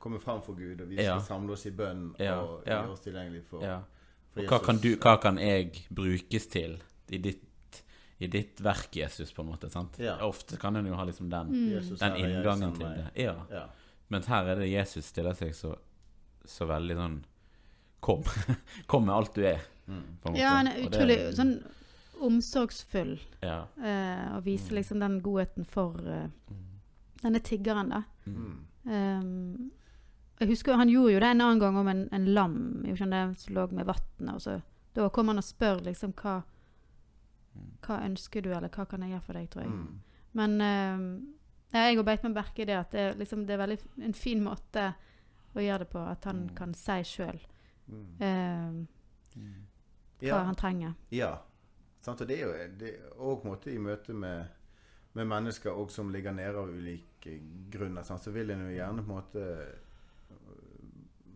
komme 0.00 0.18
fram 0.20 0.40
for 0.42 0.56
Gud, 0.56 0.80
og 0.80 0.88
vi 0.88 0.96
skal 0.96 1.04
Ja. 1.04 1.20
samle 1.20 1.52
oss 1.52 1.66
i 1.66 1.70
bønn 1.76 2.10
og 2.14 2.20
ja. 2.20 2.36
gjøre 2.64 2.90
oss 2.94 3.00
tilgjengelig 3.04 3.44
for, 3.44 3.62
Ja. 3.62 3.80
for 4.32 4.40
Og 4.40 4.46
hva 4.48 4.58
kan, 4.64 4.78
du, 4.80 4.96
hva 4.96 5.16
kan 5.20 5.36
jeg 5.38 5.86
brukes 5.94 6.46
til 6.50 6.78
i 7.10 7.18
ditt, 7.18 7.82
i 8.20 8.26
ditt 8.26 8.60
verk, 8.64 8.96
Jesus, 8.96 9.32
på 9.32 9.42
en 9.42 9.48
måte? 9.52 9.70
sant? 9.70 9.98
Ja. 9.98 10.16
Ofte 10.26 10.56
kan 10.60 10.76
en 10.76 10.86
jo 10.86 10.94
ha 10.94 11.04
liksom 11.04 11.28
den, 11.30 11.48
Mm. 11.52 11.96
Den 11.98 12.16
inngangen 12.16 12.72
til 12.76 12.86
det. 12.86 13.10
Ja. 13.16 13.34
Ja. 13.50 13.66
Mens 14.10 14.26
her 14.26 14.44
er 14.44 14.54
det 14.56 14.70
Jesus 14.72 15.04
stiller 15.06 15.32
seg 15.34 15.52
så, 15.54 15.76
så 16.44 16.66
veldig 16.66 16.96
sånn 16.96 17.24
Kom. 18.00 18.22
Kom 18.86 19.04
med 19.04 19.14
alt 19.14 19.34
du 19.34 19.42
er, 19.44 19.60
Mm. 19.86 20.02
på 20.22 20.28
en 20.28 20.32
måte. 20.32 20.38
Ja, 20.40 20.48
han 20.56 20.66
er 20.68 20.86
utrolig 20.88 21.18
er, 21.18 21.32
sånn 21.32 21.62
omsorgsfull 22.20 23.18
Ja. 23.42 23.66
eh, 23.82 24.36
og 24.36 24.42
Mm. 24.42 24.44
viser 24.44 24.74
liksom 24.74 25.00
den 25.00 25.20
godheten 25.20 25.66
for 25.66 25.96
eh, 26.08 26.28
denne 27.22 27.40
tiggeren, 27.40 27.88
da. 27.90 28.02
Mm. 28.26 28.66
Um, 28.86 29.70
jeg 30.40 30.48
husker 30.48 30.74
Han 30.80 30.88
gjorde 30.88 31.12
jo 31.12 31.20
det 31.20 31.28
en 31.30 31.40
annen 31.40 31.58
gang 31.60 31.76
om 31.76 31.88
en, 31.88 32.08
en 32.12 32.26
lam 32.34 32.56
som 33.36 33.54
lå 33.54 33.66
med 33.72 33.86
vannet. 33.86 34.34
og 34.34 34.40
så- 34.40 34.62
Da 34.94 35.08
kom 35.08 35.28
han 35.28 35.38
og 35.38 35.44
spør 35.44 35.80
liksom 35.84 36.12
hva 36.14 36.42
Hva 37.82 38.00
ønsker 38.06 38.42
du, 38.42 38.50
eller 38.52 38.68
hva 38.68 38.84
kan 38.88 39.02
jeg 39.02 39.10
gjøre 39.10 39.22
for 39.26 39.32
deg, 39.34 39.50
tror 39.50 39.62
jeg. 39.62 39.70
Mm. 39.72 40.00
Men 40.32 40.60
uh, 40.60 41.22
jeg 41.72 41.96
har 41.96 42.04
beit 42.04 42.22
meg 42.22 42.34
merke 42.34 42.62
i 42.62 42.64
det 42.64 42.76
at 42.76 42.90
det, 42.92 43.18
liksom, 43.18 43.46
det 43.46 43.54
er 43.54 43.58
veldig 43.66 43.78
en 44.04 44.12
fin 44.14 44.42
måte 44.44 44.94
å 45.56 45.58
gjøre 45.60 45.78
det 45.78 45.88
på. 45.90 45.98
At 45.98 46.24
han 46.24 46.44
Mm. 46.48 46.54
kan 46.54 46.74
si 46.74 46.92
sjøl 47.02 47.40
Mm. 47.88 48.86
hva 50.20 50.26
Ja. 50.26 50.42
han 50.44 50.54
trenger. 50.54 50.94
Ja. 51.10 51.38
Sant? 52.00 52.20
Og 52.20 52.28
det 52.28 52.38
er 52.40 52.46
jo 52.46 52.52
det 52.78 52.94
er 52.94 53.10
også 53.18 53.44
måte 53.44 53.72
i 53.74 53.78
møte 53.78 54.14
med, 54.14 54.48
med 55.14 55.26
mennesker 55.26 55.88
som 55.90 56.10
ligger 56.12 56.32
nede 56.32 56.56
av 56.56 56.68
ulike 56.68 57.40
grunner, 57.70 58.02
sant? 58.04 58.20
så 58.22 58.30
vil 58.32 58.50
en 58.50 58.70
jo 58.70 58.76
gjerne 58.78 59.02
på 59.04 59.10
en 59.10 59.22
måte, 59.22 59.66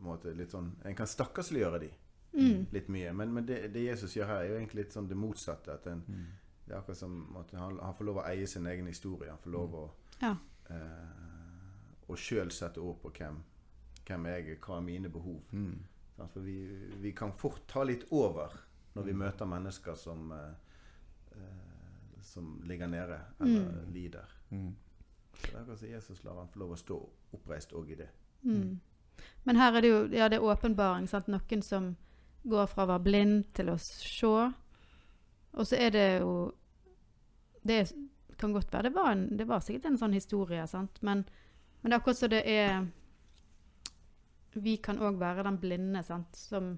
en 0.04 0.10
måte 0.16 0.34
litt 0.36 0.50
sånn 0.52 0.72
En 0.84 0.94
kan 0.94 1.06
stakkarsliggjøre 1.06 1.80
de 1.80 1.90
Mm. 2.34 2.66
litt 2.72 2.88
mye. 2.88 3.12
Men, 3.14 3.32
men 3.34 3.46
det, 3.46 3.72
det 3.72 3.84
Jesus 3.84 4.14
gjør 4.16 4.26
her, 4.26 4.36
er 4.42 4.48
jo 4.48 4.54
egentlig 4.58 4.74
litt 4.84 4.92
sånn 4.92 5.08
det 5.08 5.16
motsatte. 5.16 5.72
At 5.74 5.86
en, 5.86 6.02
Mm. 6.08 6.24
det 6.66 6.74
er 6.74 6.78
akkurat 6.80 6.96
som 6.96 7.36
at 7.36 7.50
han, 7.52 7.78
han 7.78 7.94
får 7.94 8.04
lov 8.04 8.16
å 8.16 8.24
eie 8.26 8.46
sin 8.46 8.66
egen 8.66 8.86
historie. 8.86 9.28
Han 9.30 9.38
får 9.38 9.50
lov 9.52 9.74
å 9.74 9.90
Ja. 10.20 10.36
eh, 10.70 12.08
Og 12.08 12.16
sjøl 12.18 12.50
sette 12.52 12.78
ord 12.80 12.98
på 13.02 13.10
hvem, 13.12 13.38
hvem 14.06 14.24
jeg 14.26 14.48
er, 14.50 14.56
hva 14.56 14.76
er 14.76 14.80
mine 14.82 15.08
behov. 15.08 15.40
Mm. 15.52 15.78
For 16.32 16.40
vi, 16.40 16.66
vi 17.00 17.12
kan 17.12 17.32
fort 17.32 17.66
ta 17.68 17.82
litt 17.82 18.04
over 18.10 18.50
når 18.94 19.02
vi 19.04 19.12
Mm. 19.12 19.18
møter 19.18 19.46
mennesker 19.46 19.94
som 19.96 20.32
eh, 20.32 20.52
eh, 21.32 22.20
som 22.20 22.60
ligger 22.64 22.86
nede 22.86 23.20
eller 23.40 23.70
Mm. 23.84 23.92
lider. 23.92 24.26
Mm. 24.50 24.74
Så 25.34 25.46
det 25.46 25.54
er 25.54 25.60
akkurat 25.60 25.78
som 25.78 25.88
Jesus 25.88 26.24
lar 26.24 26.34
han 26.38 26.48
få 26.48 26.58
lov 26.58 26.70
å 26.72 26.76
stå 26.76 27.08
oppreist 27.34 27.72
òg 27.72 27.90
i 27.90 27.94
det. 27.94 28.08
Mm. 28.44 28.80
Men 29.44 29.56
her 29.60 29.76
er 29.76 29.84
det 29.84 29.90
jo 29.90 30.00
ja, 30.12 30.28
det 30.28 30.38
er 30.38 30.46
åpenbaring. 30.46 31.06
Sant? 31.08 31.28
Noen 31.28 31.62
som 31.62 31.94
går 32.44 32.68
fra 32.68 32.84
å 32.84 32.90
være 32.94 33.04
blind 33.04 33.44
til 33.56 33.70
å 33.72 33.78
se. 33.80 34.32
Og 35.54 35.68
så 35.68 35.78
er 35.78 35.94
det 35.94 36.08
jo 36.20 36.52
Det 37.64 37.94
kan 38.38 38.52
godt 38.52 38.72
være 38.72 38.88
det 38.88 38.94
var, 38.94 39.12
en, 39.12 39.38
det 39.38 39.46
var 39.48 39.60
sikkert 39.62 39.86
en 39.88 39.98
sånn 39.98 40.12
historie, 40.12 40.66
sant? 40.66 40.98
Men, 41.02 41.22
men 41.80 41.90
det 41.90 41.94
er 41.94 42.00
akkurat 42.00 42.18
så 42.18 42.28
det 42.28 42.42
er 42.50 42.82
Vi 44.58 44.76
kan 44.82 44.98
òg 44.98 45.20
være 45.20 45.46
den 45.46 45.60
blinde, 45.62 46.02
sant, 46.02 46.36
som 46.36 46.74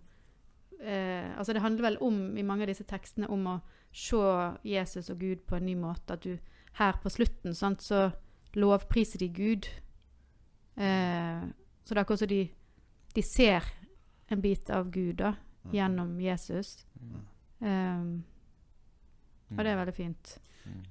eh, 0.81 1.33
Altså, 1.39 1.53
det 1.53 1.63
handler 1.63 1.91
vel 1.91 1.99
om, 2.01 2.37
i 2.37 2.45
mange 2.45 2.67
av 2.67 2.71
disse 2.71 2.85
tekstene, 2.85 3.29
om 3.29 3.47
å 3.47 3.57
se 3.93 4.21
Jesus 4.65 5.11
og 5.11 5.19
Gud 5.21 5.43
på 5.49 5.57
en 5.57 5.67
ny 5.67 5.75
måte. 5.81 6.15
At 6.15 6.25
du 6.25 6.39
her 6.77 6.99
på 7.03 7.09
slutten, 7.09 7.55
sant, 7.55 7.83
så 7.83 8.11
lovpriser 8.57 9.19
de 9.19 9.29
Gud. 9.33 9.69
Eh, 10.77 11.45
så 11.87 11.95
det 11.95 12.01
er 12.01 12.05
akkurat 12.05 12.19
som 12.25 12.29
de, 12.35 12.41
de 13.15 13.23
ser 13.23 13.65
en 14.35 14.41
bit 14.43 14.71
av 14.75 14.91
Gud 14.91 15.17
da, 15.23 15.35
Mm. 15.67 15.73
gjennom 15.75 16.11
Jesus. 16.23 16.69
Mm. 17.03 17.15
Um, 17.67 18.25
og 19.57 19.65
det 19.65 19.71
er 19.73 19.79
veldig 19.81 19.95
fint. 19.97 20.35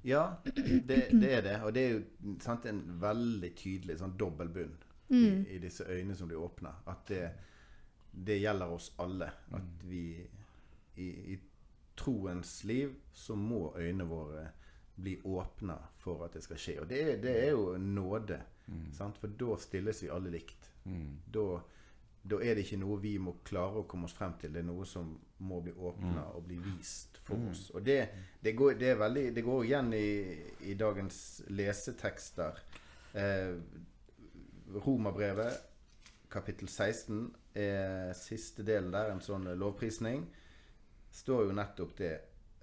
Ja, 0.04 0.24
det, 0.44 0.98
det 1.12 1.30
er 1.38 1.42
det. 1.46 1.54
Og 1.64 1.72
det 1.76 1.84
er 1.86 1.94
jo 1.94 2.34
sant, 2.44 2.66
en 2.68 2.82
veldig 3.00 3.54
tydelig 3.56 3.98
sånn 4.02 4.18
dobbel 4.20 4.50
bunn 4.52 4.74
Mm. 5.08 5.46
i, 5.46 5.56
i 5.56 5.60
disse 5.64 5.86
øynene 5.88 6.16
som 6.18 6.28
blir 6.28 6.42
åpna. 6.44 6.74
At 6.92 7.06
det, 7.08 7.22
det 8.12 8.40
gjelder 8.42 8.72
oss 8.76 8.92
alle. 9.00 9.28
At 9.54 9.84
vi 9.88 10.02
i, 10.98 11.08
i 11.36 11.40
troens 11.96 12.64
liv 12.68 12.96
så 13.14 13.36
må 13.40 13.70
øynene 13.78 14.08
våre 14.10 14.48
bli 14.96 15.18
åpna 15.24 15.78
for 16.02 16.26
at 16.26 16.34
det 16.36 16.44
skal 16.44 16.58
skje. 16.58 16.80
Og 16.82 16.90
det, 16.90 17.22
det 17.24 17.36
er 17.46 17.52
jo 17.52 17.78
nåde. 17.78 18.42
Sant? 18.92 19.18
For 19.22 19.28
da 19.28 19.56
stilles 19.62 20.04
vi 20.04 20.10
alle 20.12 20.32
likt. 20.36 20.72
Mm. 20.86 21.18
Da, 21.34 21.46
da 22.26 22.40
er 22.42 22.58
det 22.58 22.66
ikke 22.66 22.82
noe 22.82 22.98
vi 23.02 23.16
må 23.22 23.38
klare 23.46 23.82
å 23.82 23.88
komme 23.90 24.10
oss 24.10 24.16
frem 24.18 24.36
til. 24.42 24.54
Det 24.54 24.64
er 24.64 24.68
noe 24.70 24.88
som 24.90 25.12
må 25.46 25.60
bli 25.66 25.74
åpna 25.76 26.30
og 26.38 26.46
bli 26.48 26.58
vist 26.64 27.20
for 27.26 27.50
oss. 27.52 27.68
Og 27.76 27.84
det, 27.86 28.00
det, 28.42 28.56
går, 28.58 28.78
det, 28.80 28.96
veldig, 29.00 29.44
går 29.46 29.66
igjen 29.66 29.94
i, 29.98 30.10
i 30.72 30.78
dagens 30.80 31.20
lesetekster. 31.54 32.62
Eh, 33.18 33.56
Romerbrevet, 34.86 35.60
kapittel 36.32 36.70
16, 36.70 37.28
er 37.56 38.14
siste 38.18 38.66
delen 38.68 38.92
der, 38.92 39.14
en 39.14 39.22
sånn 39.24 39.48
lovprisning, 39.56 40.26
står 41.16 41.46
jo 41.48 41.56
nettopp 41.56 41.94
det. 42.00 42.16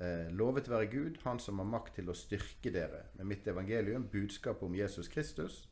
Eh, 0.02 0.32
lovet 0.34 0.68
være 0.68 0.90
Gud, 0.90 1.18
Han 1.22 1.38
som 1.40 1.58
har 1.62 1.68
makt 1.68 1.94
til 2.00 2.10
å 2.10 2.16
styrke 2.16 2.72
dere 2.74 3.06
med 3.16 3.30
mitt 3.30 3.46
evangelium, 3.46 4.08
budskapet 4.10 4.66
om 4.66 4.74
Jesus 4.74 5.08
Kristus, 5.08 5.68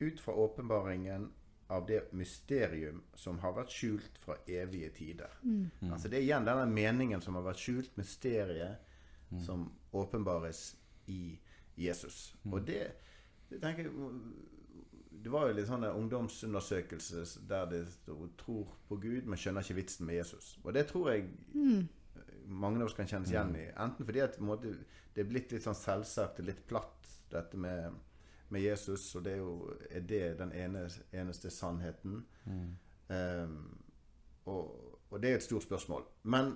ut 0.00 0.20
fra 0.20 0.34
åpenbaringen 0.34 1.30
av 1.68 1.86
det 1.86 2.12
mysterium 2.12 3.02
som 3.14 3.38
har 3.42 3.52
vært 3.56 3.72
skjult 3.74 4.18
fra 4.22 4.36
evige 4.46 4.90
tider. 4.94 5.32
Altså 5.90 6.08
Det 6.08 6.18
er 6.18 6.22
igjen 6.26 6.46
denne 6.46 6.66
meningen 6.70 7.20
som 7.20 7.34
har 7.34 7.42
vært 7.42 7.58
skjult, 7.62 7.96
mysteriet 7.96 8.78
som 9.42 9.66
åpenbares 9.92 10.76
i 11.06 11.38
Jesus. 11.74 12.34
Og 12.50 12.62
det, 12.66 12.92
det 13.50 13.60
tenker 13.60 13.84
jeg 13.88 13.92
Det 15.26 15.30
var 15.32 15.48
jo 15.48 15.56
litt 15.56 15.66
sånn 15.66 15.82
en 15.84 15.96
ungdomsundersøkelse 15.98 17.24
der 17.48 17.66
de 17.66 17.80
'tror 18.38 18.66
på 18.88 18.96
Gud, 18.96 19.26
men 19.26 19.38
skjønner 19.38 19.60
ikke 19.62 19.74
vitsen 19.80 20.06
med 20.06 20.22
Jesus'. 20.22 20.58
Og 20.62 20.74
det 20.74 20.86
tror 20.86 21.10
jeg 21.10 21.30
mange 22.46 22.80
av 22.80 22.86
oss 22.86 22.94
kan 22.94 23.06
kjennes 23.06 23.30
igjen 23.30 23.56
i. 23.56 23.66
Enten 23.76 24.06
fordi 24.06 24.20
at 24.22 24.38
en 24.38 24.46
måte, 24.46 24.74
det 25.14 25.24
er 25.24 25.28
blitt 25.30 25.52
litt 25.52 25.64
sånn 25.64 25.74
selvsagt, 25.78 26.38
litt 26.46 26.66
platt, 26.68 27.08
dette 27.32 27.58
med, 27.58 27.92
med 28.48 28.62
Jesus, 28.62 29.14
og 29.14 29.24
det 29.24 29.32
er 29.32 29.36
jo 29.36 29.72
er 29.90 30.00
det 30.00 30.38
den 30.38 30.52
ene, 30.52 30.90
eneste 31.12 31.50
sannheten. 31.50 32.26
Ehm, 33.10 33.78
og, 34.46 35.00
og 35.10 35.22
det 35.22 35.30
er 35.30 35.34
et 35.40 35.42
stort 35.42 35.62
spørsmål. 35.62 36.04
Men 36.22 36.54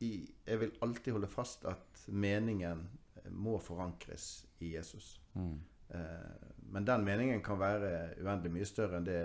i, 0.00 0.30
jeg 0.46 0.60
vil 0.60 0.72
alltid 0.82 1.12
holde 1.12 1.28
fast 1.28 1.64
at 1.64 2.04
meningen 2.06 2.88
må 3.30 3.58
forankres 3.58 4.46
i 4.60 4.74
Jesus. 4.76 5.20
Eh, 5.90 5.98
men 6.72 6.86
den 6.86 7.04
meningen 7.04 7.42
kan 7.42 7.58
være 7.60 8.14
uendelig 8.22 8.52
mye 8.54 8.68
større 8.68 9.00
enn 9.00 9.06
det 9.08 9.20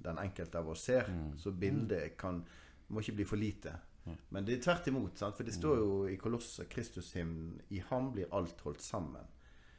den 0.00 0.18
enkelte 0.18 0.58
av 0.58 0.68
oss 0.72 0.86
ser. 0.88 1.10
Så 1.36 1.52
bildet 1.52 2.16
kan, 2.18 2.40
må 2.88 3.00
ikke 3.00 3.18
bli 3.20 3.24
for 3.28 3.36
lite. 3.36 3.74
Men 4.32 4.46
det 4.46 4.56
er 4.56 4.62
tvert 4.64 4.88
imot. 4.88 5.18
Sant? 5.18 5.36
For 5.36 5.44
det 5.46 5.54
står 5.54 5.76
jo 5.76 5.90
i 6.08 6.16
Kolosser 6.16 6.64
Kristushymnen 6.64 7.60
I 7.70 7.82
ham 7.90 8.12
blir 8.12 8.32
alt 8.34 8.60
holdt 8.64 8.82
sammen. 8.82 9.28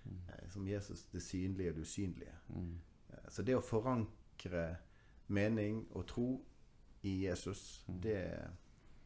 Eh, 0.05 0.50
Som 0.50 0.67
Jesus 0.67 1.03
det 1.12 1.22
synlige 1.22 1.70
og 1.70 1.75
det 1.75 1.81
usynlige. 1.81 2.34
Eh, 2.55 3.29
Så 3.29 3.43
det 3.43 3.55
å 3.55 3.62
forankre 3.62 4.77
mening 5.27 5.86
og 5.91 6.08
tro 6.08 6.46
i 7.03 7.25
Jesus, 7.25 7.84
det, 7.88 8.17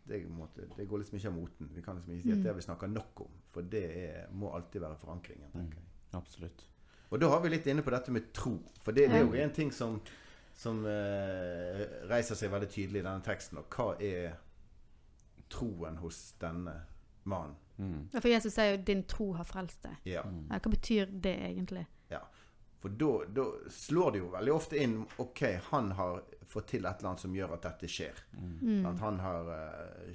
det, 0.07 0.21
er 0.23 0.29
måte, 0.29 0.65
det 0.77 0.87
går 0.89 0.97
liksom 1.03 1.17
ikke 1.17 1.27
av 1.27 1.35
moten. 1.35 1.69
Vi 1.75 1.81
kan 1.81 1.95
liksom 1.95 2.13
ikke 2.13 2.23
si 2.23 2.31
at 2.31 2.37
det 2.43 2.49
har 2.51 2.57
vi 2.57 2.61
snakka 2.65 2.87
nok 2.87 3.21
om. 3.21 3.35
For 3.53 3.61
det 3.61 3.83
er, 3.97 4.27
må 4.31 4.49
alltid 4.55 4.81
være 4.81 4.97
forankringen, 4.97 5.51
tenker 5.51 5.77
jeg. 5.79 5.87
Absolutt. 6.13 6.65
Og 7.09 7.21
da 7.21 7.29
har 7.29 7.39
vi 7.43 7.49
litt 7.53 7.67
inne 7.67 7.83
på 7.85 7.91
dette 7.93 8.11
med 8.11 8.31
tro. 8.33 8.55
For 8.83 8.91
det, 8.91 9.09
det 9.11 9.19
er 9.19 9.25
jo 9.27 9.33
en 9.43 9.53
ting 9.53 9.71
som, 9.73 9.99
som 10.57 10.81
eh, 10.89 11.83
reiser 12.09 12.35
seg 12.35 12.51
veldig 12.51 12.69
tydelig 12.73 12.99
i 12.99 13.05
denne 13.05 13.23
teksten. 13.23 13.61
Og 13.61 13.69
hva 13.77 13.93
er 14.01 14.35
troen 15.49 15.97
hos 16.01 16.33
denne 16.41 16.73
mannen? 17.29 17.55
Mm. 17.77 18.09
For 18.11 18.27
Jesus 18.29 18.53
sier 18.53 18.71
jo 18.77 18.83
'din 18.83 19.03
tro 19.03 19.33
har 19.33 19.43
frelst 19.43 19.81
deg'. 19.83 19.97
Ja. 20.05 20.23
Ja, 20.49 20.59
hva 20.59 20.69
betyr 20.71 21.05
det 21.21 21.35
egentlig? 21.39 21.85
ja. 22.09 22.19
For 22.79 22.89
da, 22.89 23.25
da 23.33 23.43
slår 23.69 24.11
det 24.11 24.19
jo 24.19 24.27
veldig 24.29 24.53
ofte 24.53 24.77
inn 24.77 25.05
OK, 25.17 25.41
han 25.71 25.91
har 25.91 26.19
fått 26.45 26.67
til 26.67 26.85
et 26.85 26.99
eller 26.99 27.09
annet 27.09 27.19
som 27.19 27.33
gjør 27.33 27.53
at 27.53 27.61
dette 27.63 27.87
skjer. 27.89 28.13
At 28.85 28.99
han 28.99 29.17
har 29.19 29.47
uh, 29.49 30.13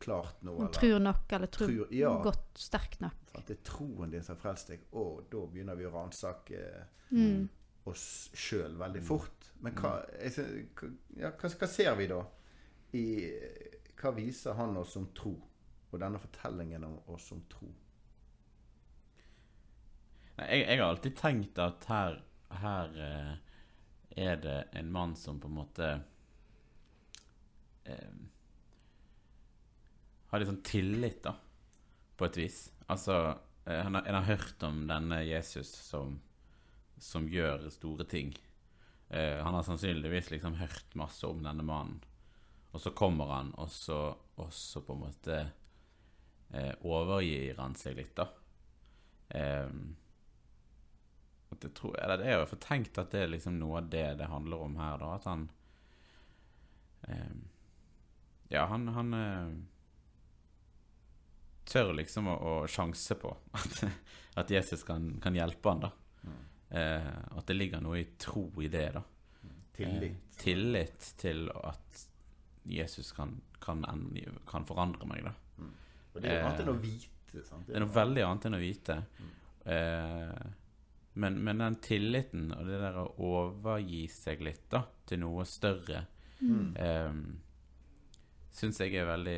klart 0.00 0.42
noe. 0.42 0.56
Eller- 0.62 0.72
tror 0.72 0.98
nok, 1.00 1.32
eller 1.32 1.46
tror, 1.46 1.66
Tror- 1.68 1.92
ja. 1.92 2.22
godt 2.22 2.58
sterkt 2.58 3.00
nok. 3.00 3.12
At 3.34 3.46
Det 3.46 3.58
er 3.58 3.62
troen 3.64 4.10
din 4.10 4.22
som 4.22 4.36
har 4.36 4.40
frelst 4.42 4.68
deg. 4.68 4.80
Og 4.92 5.24
da 5.30 5.44
begynner 5.46 5.76
vi 5.76 5.84
å 5.84 5.92
ransake 5.92 6.86
Mm. 7.10 7.48
oss 7.86 8.30
sjøl 8.34 8.76
veldig 8.78 9.02
fort. 9.02 9.50
Men 9.60 9.74
hva, 9.74 10.06
jeg, 10.22 10.68
ja, 11.16 11.30
hva, 11.30 11.48
hva 11.58 11.66
ser 11.68 11.94
vi 11.96 12.06
da? 12.06 12.24
I, 12.94 13.32
hva 14.00 14.10
viser 14.14 14.54
han 14.54 14.76
oss 14.76 14.92
som 14.92 15.06
tro? 15.14 15.34
Og 15.94 16.00
denne 16.02 16.18
fortellingen 16.18 16.84
om 16.88 16.96
oss 17.14 17.28
som 17.30 17.42
tro? 17.50 17.68
Nei, 20.34 20.46
Jeg, 20.48 20.64
jeg 20.66 20.80
har 20.80 20.88
alltid 20.88 21.16
tenkt 21.20 21.60
at 21.62 21.86
her, 21.86 22.18
her 22.58 22.96
eh, 23.04 23.32
er 24.26 24.40
det 24.42 24.56
en 24.80 24.90
mann 24.92 25.14
som 25.18 25.38
på 25.42 25.50
en 25.50 25.58
måte 25.60 25.90
eh, 27.86 28.20
Har 30.30 30.42
litt 30.42 30.50
sånn 30.50 30.64
tillit, 30.66 31.20
da, 31.22 31.36
på 32.18 32.26
et 32.26 32.40
vis. 32.42 32.56
Altså, 32.90 33.36
eh, 33.68 33.84
han 33.86 33.94
har, 33.94 34.08
en 34.10 34.18
har 34.18 34.30
hørt 34.32 34.66
om 34.66 34.82
denne 34.90 35.20
Jesus 35.22 35.70
som, 35.70 36.16
som 36.98 37.30
gjør 37.30 37.68
store 37.70 38.06
ting. 38.10 38.34
Eh, 39.14 39.38
han 39.38 39.54
har 39.54 39.62
sannsynligvis 39.62 40.32
liksom 40.34 40.58
hørt 40.58 40.98
masse 40.98 41.22
om 41.30 41.38
denne 41.44 41.62
mannen. 41.62 42.02
Og 42.74 42.82
så 42.82 42.90
kommer 42.90 43.30
han, 43.30 43.54
og 43.62 43.70
så, 43.70 44.08
og 44.42 44.50
så 44.50 44.82
på 44.82 44.96
en 44.96 45.04
måte 45.04 45.44
eh, 46.52 46.72
overgir 46.82 47.58
han 47.58 47.76
seg 47.78 47.96
litt, 47.98 48.16
da. 48.16 48.28
Eh, 49.28 49.68
det 51.60 51.70
tror, 51.78 51.94
eller 52.02 52.18
det 52.18 52.26
er 52.28 52.40
jo 52.40 52.48
fortenkt 52.50 52.90
tenkt 52.90 52.98
at 52.98 53.12
det 53.14 53.20
er 53.24 53.30
liksom 53.30 53.60
noe 53.60 53.78
av 53.78 53.90
det 53.92 54.06
det 54.18 54.26
handler 54.30 54.64
om 54.64 54.74
her, 54.80 54.98
da. 55.00 55.12
At 55.14 55.28
han 55.30 55.48
eh, 57.08 57.36
Ja, 58.52 58.66
han, 58.70 58.88
han 58.94 59.14
eh, 59.18 59.54
tør 61.70 61.94
liksom 61.96 62.28
å, 62.28 62.34
å 62.36 62.54
sjanse 62.70 63.16
på 63.18 63.32
at, 63.60 63.84
at 64.42 64.50
Jesus 64.50 64.84
kan, 64.86 65.14
kan 65.22 65.36
hjelpe 65.38 65.72
han, 65.72 65.86
da. 65.86 65.92
Eh, 66.74 67.10
at 67.38 67.46
det 67.46 67.54
ligger 67.54 67.82
noe 67.84 68.00
i 68.02 68.08
tro 68.18 68.48
i 68.62 68.68
det, 68.68 68.88
da. 68.96 69.04
Tillit. 69.74 70.10
Eh, 70.10 70.36
tillit 70.42 71.08
til 71.20 71.48
at 71.54 72.04
Jesus 72.64 73.12
kan, 73.12 73.36
kan, 73.62 73.84
kan 74.48 74.66
forandre 74.66 75.06
meg, 75.06 75.26
da. 75.26 75.34
Og 76.14 76.22
det 76.22 76.30
er 76.30 76.36
jo 76.36 76.40
eh, 76.40 76.46
annet 76.48 76.60
enn 76.64 76.72
å 76.72 76.76
vite. 76.80 77.44
Sant? 77.44 77.66
Det 77.66 77.74
er 77.76 77.82
noe 77.82 77.94
veldig 77.94 78.22
annet 78.24 78.44
enn 78.46 78.54
å 78.54 78.62
vite. 78.62 78.96
Eh, 79.66 80.44
men, 81.14 81.38
men 81.46 81.58
den 81.62 81.76
tilliten 81.82 82.48
og 82.54 82.66
det 82.66 82.78
der 82.82 82.96
å 82.98 83.06
overgi 83.22 84.04
seg 84.10 84.42
litt 84.42 84.64
da, 84.70 84.84
til 85.06 85.20
noe 85.24 85.44
større, 85.48 86.06
Mm. 86.44 86.74
eh, 86.76 87.12
syns 88.52 88.80
jeg 88.82 88.92
er 88.98 89.06
veldig 89.06 89.36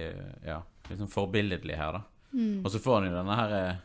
ja, 0.49 0.57
liksom 0.89 1.09
forbilledlig 1.13 1.77
her, 1.79 1.93
da. 1.99 2.01
Mm. 2.33 2.65
Og 2.65 2.71
så 2.73 2.81
får 2.83 2.97
han 2.97 3.05
jo 3.11 3.13
denne 3.15 3.37
her 3.39 3.53
eh, 3.59 3.77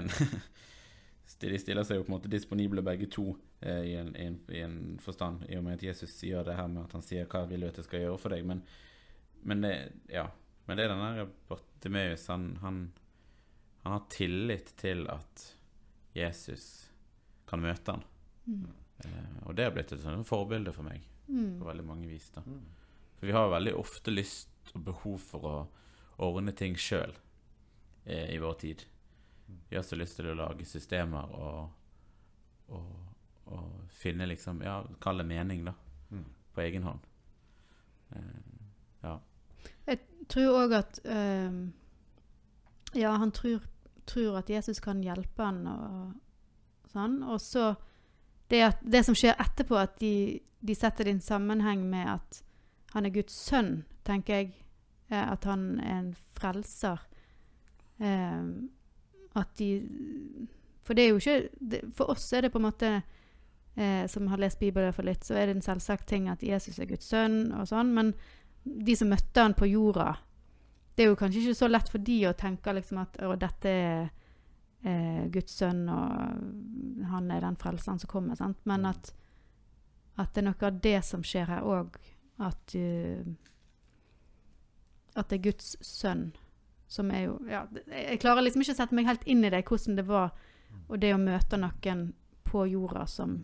en, 0.00 0.10
De 1.40 1.56
stiller 1.62 1.86
seg 1.86 1.96
jo 1.96 2.02
på 2.04 2.10
en 2.10 2.16
måte 2.18 2.28
disponible 2.28 2.82
begge 2.84 3.06
to 3.14 3.30
eh, 3.64 3.84
i, 3.86 3.94
en, 3.96 4.10
i, 4.18 4.26
en, 4.28 4.36
i 4.52 4.60
en 4.66 4.76
forstand, 5.00 5.46
i 5.48 5.56
og 5.56 5.64
med 5.64 5.78
at 5.78 5.86
Jesus 5.86 6.12
sier 6.12 6.44
det 6.44 6.58
her 6.58 6.68
med 6.68 6.82
at 6.84 6.92
han 6.98 7.06
sier 7.06 7.24
'Hva 7.24 7.46
vil 7.48 7.64
du 7.64 7.68
at 7.70 7.78
jeg 7.80 7.86
skal 7.86 8.02
gjøre 8.04 8.18
for 8.20 8.34
deg?' 8.34 8.44
Men, 8.44 8.60
men 9.42 9.62
det 9.62 9.72
Ja. 10.10 10.26
Men 10.66 10.76
det 10.76 10.84
er 10.84 10.88
den 10.92 11.00
der 11.00 11.30
Bartimeus, 11.80 12.26
han, 12.28 12.58
han, 12.60 12.92
han 13.82 13.92
har 13.92 14.02
tillit 14.12 14.74
til 14.76 15.06
at 15.08 15.54
Jesus 16.14 16.90
kan 17.48 17.60
møte 17.64 17.94
han. 17.94 18.02
Eh, 19.04 19.46
og 19.46 19.54
det 19.56 19.64
har 19.64 19.72
blitt 19.72 19.92
et 19.96 20.02
sånt 20.02 20.26
forbilde 20.28 20.72
for 20.76 20.84
meg 20.84 21.06
Mm. 21.30 21.60
på 21.60 21.64
veldig 21.68 21.84
mange 21.86 22.08
vis. 22.10 22.24
da 22.34 22.42
For 22.42 23.26
vi 23.28 23.32
har 23.32 23.48
veldig 23.52 23.72
ofte 23.78 24.10
lyst 24.10 24.72
og 24.74 24.82
behov 24.84 25.18
for 25.22 25.44
å 25.46 25.68
ordne 26.26 26.50
ting 26.52 26.74
sjøl 26.74 27.12
eh, 28.04 28.34
i 28.34 28.38
vår 28.42 28.54
tid. 28.58 28.82
Vi 29.68 29.76
har 29.76 29.84
så 29.86 29.94
lyst 29.96 30.16
til 30.18 30.26
å 30.26 30.34
lage 30.34 30.66
systemer 30.66 31.30
og, 31.30 31.70
og, 32.68 32.90
og 33.46 33.86
finne 33.94 34.26
liksom 34.26 34.60
Ja, 34.66 34.80
kall 35.00 35.18
det 35.22 35.26
mening, 35.30 35.64
da. 35.64 35.74
Mm. 36.10 36.24
På 36.52 36.60
egen 36.66 36.82
hånd. 36.82 37.06
Eh, 38.10 38.42
ja. 39.04 39.14
Tror 40.30 40.62
òg 40.64 40.74
at 40.78 41.00
ehm, 41.04 41.72
Ja, 42.94 43.14
han 43.18 43.30
tror, 43.34 43.64
tror 44.06 44.40
at 44.40 44.50
Jesus 44.50 44.80
kan 44.82 45.02
hjelpe 45.02 45.46
han 45.46 45.66
og 45.70 46.90
sånn. 46.90 47.20
Og 47.22 47.38
så 47.42 47.74
det, 48.50 48.62
at, 48.66 48.80
det 48.82 49.04
som 49.06 49.14
skjer 49.14 49.38
etterpå, 49.38 49.76
at 49.78 50.00
de, 50.02 50.40
de 50.58 50.74
setter 50.74 51.06
det 51.06 51.12
i 51.14 51.18
en 51.18 51.22
sammenheng 51.22 51.84
med 51.90 52.16
at 52.16 52.40
han 52.94 53.06
er 53.06 53.14
Guds 53.14 53.36
sønn, 53.46 53.84
tenker 54.06 54.40
jeg. 54.40 54.50
Eh, 55.10 55.32
At 55.32 55.44
han 55.44 55.80
er 55.80 55.98
en 55.98 56.14
frelser. 56.34 56.98
Ehm, 58.00 58.70
at 59.36 59.58
de 59.58 59.68
For 60.82 60.94
det 60.94 61.04
er 61.04 61.08
jo 61.08 61.16
ikke 61.16 61.48
det, 61.60 61.80
For 61.94 62.10
oss 62.10 62.32
er 62.32 62.40
det 62.40 62.52
på 62.52 62.58
en 62.58 62.64
måte 62.64 63.02
eh, 63.76 64.06
Som 64.08 64.26
har 64.26 64.40
lest 64.40 64.58
Bibelen 64.58 64.92
for 64.92 65.02
litt, 65.02 65.24
så 65.24 65.34
er 65.34 65.46
det 65.46 65.56
en 65.56 65.62
selvsagt 65.62 66.08
ting 66.08 66.28
at 66.28 66.42
Jesus 66.42 66.78
er 66.78 66.88
Guds 66.88 67.04
sønn 67.04 67.52
og 67.52 67.68
sånn. 67.68 67.92
Men 67.94 68.14
de 68.64 68.96
som 68.96 69.08
møtte 69.08 69.40
han 69.42 69.54
på 69.56 69.66
jorda 69.70 70.12
Det 70.94 71.04
er 71.04 71.08
jo 71.08 71.16
kanskje 71.16 71.40
ikke 71.40 71.58
så 71.58 71.68
lett 71.70 71.88
for 71.88 72.02
de 72.04 72.18
å 72.28 72.36
tenke 72.36 72.74
liksom 72.76 72.98
at 73.00 73.16
å, 73.24 73.32
dette 73.40 73.70
er 73.72 74.10
eh, 74.82 75.22
Guds 75.32 75.54
sønn, 75.60 75.86
og 75.88 77.06
han 77.10 77.30
er 77.32 77.40
den 77.44 77.56
frelseren 77.60 78.00
som 78.02 78.10
kommer. 78.10 78.36
Sant? 78.36 78.58
Men 78.68 78.84
at, 78.90 79.12
at 80.20 80.34
det 80.34 80.42
er 80.42 80.48
noe 80.50 80.68
av 80.68 80.82
det 80.84 80.98
som 81.06 81.24
skjer 81.24 81.48
her 81.48 81.64
òg. 81.64 81.96
At, 82.40 82.72
uh, 82.72 83.24
at 85.12 85.28
det 85.28 85.38
er 85.38 85.42
Guds 85.50 85.74
sønn 85.84 86.30
som 86.90 87.10
er 87.14 87.26
jo 87.28 87.34
ja, 87.46 87.66
Jeg 87.86 88.18
klarer 88.22 88.42
liksom 88.42 88.64
ikke 88.64 88.74
å 88.74 88.78
sette 88.80 88.96
meg 88.96 89.06
helt 89.06 89.26
inn 89.30 89.44
i 89.44 89.50
det, 89.52 89.60
hvordan 89.68 89.98
det 89.98 90.06
var. 90.08 90.32
Og 90.88 90.98
det 91.02 91.12
å 91.14 91.20
møte 91.22 91.58
noen 91.60 92.08
på 92.46 92.64
jorda 92.66 93.04
som, 93.06 93.36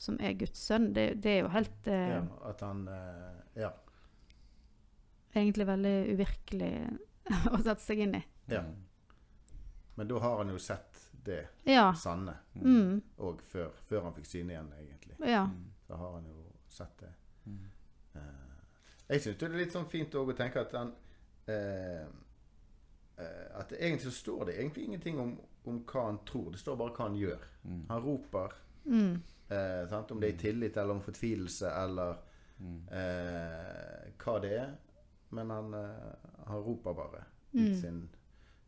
som 0.00 0.16
er 0.18 0.34
Guds 0.40 0.62
sønn, 0.66 0.90
det, 0.96 1.20
det 1.22 1.36
er 1.36 1.44
jo 1.44 1.52
helt 1.54 1.90
uh, 1.90 2.16
Ja, 2.16 2.24
at 2.50 2.64
han 2.66 2.82
uh, 2.90 3.38
Ja. 3.58 3.70
Egentlig 5.34 5.66
veldig 5.66 5.94
uvirkelig 6.14 6.70
å 7.54 7.60
sette 7.62 7.80
seg 7.84 7.98
inn 8.06 8.14
i. 8.18 8.22
Ja. 8.50 8.64
Men 9.94 10.08
da 10.08 10.18
har 10.18 10.38
han 10.38 10.48
jo 10.54 10.58
sett 10.58 10.96
det 11.24 11.42
Ja. 11.68 11.92
sanne 11.94 12.34
Mm. 12.54 13.02
òg 13.18 13.40
før, 13.42 13.70
før 13.88 14.02
han 14.02 14.14
fikk 14.14 14.26
syne 14.26 14.52
igjen, 14.54 14.72
egentlig. 14.80 15.16
Ja. 15.28 15.44
Så 15.86 15.96
har 15.96 16.12
han 16.16 16.24
jo 16.26 16.44
sett 16.68 16.96
det. 16.98 17.10
Mm. 17.46 17.60
Eh, 18.14 18.56
jeg 19.08 19.20
syns 19.22 19.38
det 19.38 19.48
er 19.50 19.58
litt 19.58 19.72
sånn 19.72 19.88
fint 19.90 20.14
òg 20.14 20.32
å 20.32 20.36
tenke 20.36 20.60
at 20.60 20.72
han 20.72 20.92
eh, 21.48 22.06
eh, 23.18 23.46
At 23.58 23.68
det 23.70 23.78
egentlig 23.80 24.06
så 24.12 24.16
står 24.18 24.44
det 24.46 24.56
egentlig 24.58 24.84
ingenting 24.84 25.20
om, 25.20 25.38
om 25.66 25.80
hva 25.84 26.06
han 26.06 26.18
tror. 26.24 26.50
Det 26.52 26.60
står 26.60 26.76
bare 26.76 26.94
hva 26.96 27.06
han 27.08 27.16
gjør. 27.20 27.42
Mm. 27.64 27.80
Han 27.88 28.02
roper. 28.02 28.52
Mm. 28.86 29.22
Eh, 29.50 29.86
sant? 29.90 30.10
Om 30.10 30.20
det 30.20 30.28
er 30.30 30.34
i 30.34 30.38
tillit 30.38 30.76
eller 30.76 30.94
om 30.94 31.00
fortvilelse 31.04 31.70
eller 31.84 32.16
Mm. 32.60 32.88
eh, 32.92 34.10
hva 34.20 34.40
det 34.40 34.50
er. 34.52 34.72
Men 35.30 35.50
han, 35.50 35.74
eh, 35.74 36.14
han 36.46 36.62
roper 36.62 36.92
bare 36.94 37.24
Mm. 37.52 37.74
sin, 37.80 38.08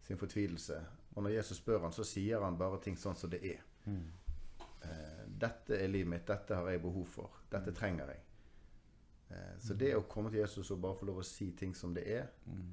sin 0.02 0.16
fortvilelse. 0.18 0.84
Og 1.14 1.22
når 1.22 1.30
Jesus 1.36 1.56
spør 1.58 1.80
han, 1.80 1.92
så 1.92 2.04
sier 2.04 2.40
han 2.42 2.58
bare 2.58 2.80
ting 2.82 2.96
sånn 2.96 3.14
som 3.16 3.30
det 3.30 3.40
er. 3.44 3.60
Mm. 3.86 4.12
Eh, 4.82 5.26
dette 5.38 5.76
er 5.78 5.86
livet 5.88 6.08
mitt. 6.08 6.26
Dette 6.26 6.54
har 6.54 6.68
jeg 6.70 6.82
behov 6.82 7.06
for. 7.06 7.30
Dette 7.52 7.72
trenger 7.72 8.06
jeg. 8.06 8.20
Eh, 9.30 9.58
så 9.58 9.74
det 9.78 9.94
å 9.96 10.02
komme 10.08 10.30
til 10.30 10.40
Jesus 10.40 10.70
og 10.70 10.80
bare 10.82 10.94
få 10.98 11.06
lov 11.06 11.18
å 11.20 11.24
si 11.24 11.52
ting 11.52 11.74
som 11.74 11.94
det 11.94 12.06
er 12.08 12.26
Mm. 12.46 12.72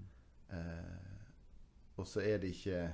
eh, 0.50 0.96
Og 1.98 2.06
så 2.08 2.22
er 2.22 2.38
det 2.38 2.50
ikke 2.56 2.94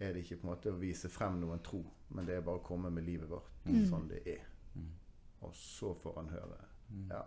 er 0.00 0.12
det 0.12 0.16
ikke 0.24 0.36
på 0.36 0.46
en 0.48 0.54
måte 0.54 0.70
å 0.72 0.78
vise 0.78 1.08
frem 1.08 1.40
noen 1.40 1.62
tro, 1.64 1.82
men 2.10 2.26
det 2.26 2.34
er 2.36 2.40
bare 2.42 2.58
å 2.58 2.62
komme 2.64 2.90
med 2.90 3.04
livet 3.04 3.28
vårt 3.30 3.50
Mm. 3.64 3.86
sånn 3.90 4.08
det 4.08 4.26
er. 4.26 4.44
Mm. 4.74 4.90
Og 5.40 5.54
så 5.54 5.94
får 5.94 6.14
han 6.16 6.28
høre 6.28 6.58
Mm. 6.90 7.08
Ja, 7.10 7.22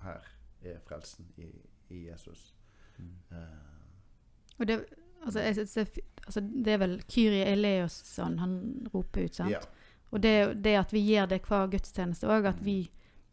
her 0.00 0.20
er 0.62 0.78
frelsen 0.80 1.24
i, 1.38 1.52
i 1.90 2.06
Jesus. 2.08 2.54
Mm. 2.98 3.14
Uh, 3.32 4.58
Og 4.58 4.66
det, 4.66 4.84
altså, 5.24 5.40
jeg 5.40 5.56
det, 5.56 6.04
altså, 6.26 6.40
det 6.40 6.72
er 6.72 6.78
vel 6.78 7.02
Kyrie 7.10 7.44
Eleosson 7.52 8.38
han 8.38 8.58
roper 8.94 9.24
ut, 9.26 9.34
sant? 9.34 9.50
ja. 9.50 9.60
Og 10.14 10.20
det, 10.22 10.62
det 10.62 10.76
at 10.78 10.92
vi 10.94 11.00
gjør 11.02 11.26
det 11.26 11.40
hver 11.42 11.66
gudstjeneste 11.72 12.28
òg, 12.30 12.44
at 12.46 12.60
vi 12.62 12.84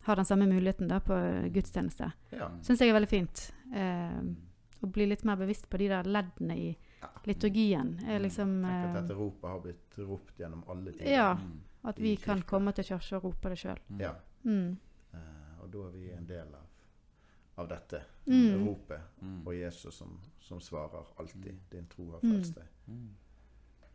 har 0.08 0.17
den 0.17 0.25
samme 0.25 0.48
muligheten 0.50 0.88
da 0.89 0.98
på 1.00 1.13
gudstjeneste, 1.53 2.08
ja. 2.34 2.48
syns 2.65 2.81
jeg 2.81 2.89
er 2.89 2.96
veldig 2.98 3.10
fint. 3.12 3.43
Uh, 3.70 4.31
å 4.81 4.88
bli 4.89 5.05
litt 5.05 5.22
mer 5.29 5.38
bevisst 5.38 5.67
på 5.70 5.77
de 5.77 5.91
der 5.91 6.08
leddene 6.10 6.55
i 6.58 6.70
Ja. 7.01 7.10
liturgien. 7.25 8.00
Er 8.10 8.20
liksom 8.20 8.63
Tenk 8.63 8.74
at 8.74 8.96
eh, 8.96 9.01
dette 9.01 9.13
ropet 9.20 9.46
har 9.50 9.60
blitt 9.62 10.00
ropt 10.08 10.39
gjennom 10.41 10.63
alle 10.70 10.91
tider. 10.91 11.12
Ja. 11.12 11.34
Mm. 11.38 11.60
At 11.84 12.00
vi 12.00 12.15
kan 12.17 12.41
komme 12.41 12.74
til 12.74 12.84
kirka 12.86 13.17
og 13.20 13.24
rope 13.24 13.50
det 13.53 13.60
sjøl. 13.62 13.77
Ja. 14.00 14.15
Mm. 14.44 14.77
Uh, 15.14 15.61
og 15.61 15.70
da 15.74 15.85
er 15.85 15.92
vi 15.94 16.09
en 16.14 16.25
del 16.25 16.50
av, 16.57 16.66
av 17.61 17.69
dette 17.71 18.01
Mm. 18.27 18.67
ropet. 18.67 19.01
Mm. 19.21 19.39
Og 19.47 19.55
Jesus 19.57 19.95
som, 19.97 20.19
som 20.39 20.59
svarer 20.61 21.07
alltid. 21.19 21.55
Din 21.71 21.87
tro 21.89 22.11
har 22.11 22.19
Mm. 22.24 22.31
frelst 22.35 22.55
deg. 22.55 22.67
Mm. 22.87 23.09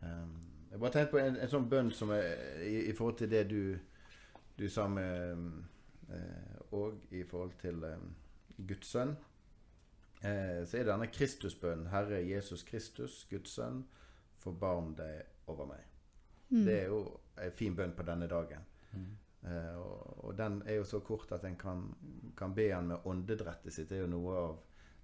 Um, 0.01 0.33
jeg 0.71 0.79
bare 0.79 0.91
tenkte 0.91 1.11
på 1.11 1.17
en, 1.21 1.37
en 1.41 1.49
sånn 1.49 1.69
bønn 1.71 1.91
som 1.95 2.11
er 2.11 2.59
i, 2.67 2.73
i 2.89 2.93
forhold 2.93 3.17
til 3.17 3.29
det 3.31 3.45
du, 3.49 3.77
du 4.59 4.67
sa 4.69 4.87
med 4.87 5.31
um, 5.33 5.65
eh, 6.09 6.57
Og 6.71 6.99
i 7.11 7.23
forhold 7.23 7.53
til 7.61 7.83
um, 7.83 8.09
Guds 8.67 8.87
sønn. 8.91 9.15
Eh, 10.23 10.65
så 10.65 10.77
er 10.77 10.83
det 10.83 10.91
denne 10.91 11.07
Kristusbønnen. 11.13 11.87
Herre 11.87 12.19
Jesus 12.27 12.63
Kristus, 12.67 13.25
Guds 13.29 13.49
sønn, 13.55 13.85
forbarm 14.37 14.95
deg 14.97 15.21
over 15.47 15.65
meg. 15.71 15.83
Mm. 16.49 16.65
Det 16.65 16.75
er 16.81 16.85
jo 16.87 17.01
en 17.43 17.51
fin 17.51 17.75
bønn 17.75 17.93
på 17.95 18.03
denne 18.03 18.27
dagen. 18.27 18.65
Mm. 18.93 19.07
Eh, 19.47 19.75
og, 19.79 20.25
og 20.25 20.37
den 20.37 20.61
er 20.65 20.79
jo 20.79 20.83
så 20.89 20.99
kort 21.05 21.31
at 21.31 21.43
en 21.47 21.55
kan, 21.61 21.83
kan 22.37 22.53
be 22.57 22.65
han 22.73 22.87
med 22.91 23.05
åndedrettet 23.07 23.73
sitt. 23.73 23.89
Det 23.89 23.97
er 23.99 24.01
jo 24.05 24.11
noe 24.15 24.35
av 24.41 24.57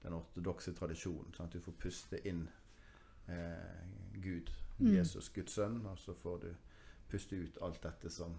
den 0.04 0.14
ortodokse 0.18 0.74
tradisjonen. 0.76 1.32
Sånn 1.38 1.48
at 1.48 1.54
du 1.56 1.62
får 1.64 1.78
puste 1.80 2.20
inn 2.28 2.46
eh, 3.28 3.88
Gud, 4.24 4.52
Mm. 4.80 4.88
Jesus, 4.96 5.28
Guds 5.30 5.54
sønn, 5.54 5.76
og 5.86 6.00
så 6.02 6.16
får 6.18 6.40
du 6.42 6.48
puste 7.08 7.38
ut 7.38 7.58
alt 7.62 7.78
dette 7.84 8.10
som, 8.10 8.34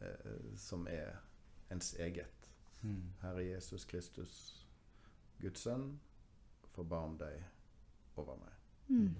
eh, 0.00 0.36
som 0.56 0.86
er 0.88 1.16
ens 1.74 1.88
eget. 1.98 2.46
Mm. 2.84 3.00
Herre 3.20 3.42
Jesus 3.44 3.84
Kristus, 3.84 4.36
Guds 5.42 5.60
sønn, 5.66 5.98
forbarm 6.70 7.18
deg 7.18 7.42
over 8.16 8.38
meg. 8.38 8.54
Mm. 8.88 9.16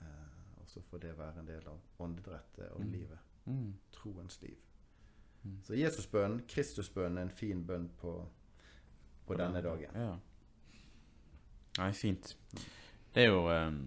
Eh, 0.00 0.60
og 0.60 0.66
så 0.68 0.82
får 0.90 0.98
det 1.06 1.14
være 1.18 1.38
en 1.40 1.46
del 1.48 1.68
av 1.70 1.78
åndedrettet 2.02 2.72
og 2.72 2.80
Mm. 2.80 2.90
livet. 2.92 3.18
Mm. 3.46 3.74
Troens 3.92 4.42
liv. 4.42 4.58
Mm. 5.46 5.58
Så 5.62 5.76
Jesusbønnen, 5.78 6.40
Kristusbønnen, 6.50 7.18
er 7.20 7.28
en 7.28 7.36
fin 7.38 7.60
bønn 7.68 7.86
på, 8.00 8.16
på 9.26 9.36
denne 9.38 9.62
dagen. 9.62 9.94
Ja. 9.94 10.16
Nei, 11.78 11.90
fint. 11.94 12.32
Det 13.14 13.22
er 13.24 13.30
jo 13.30 13.42
um, 13.52 13.78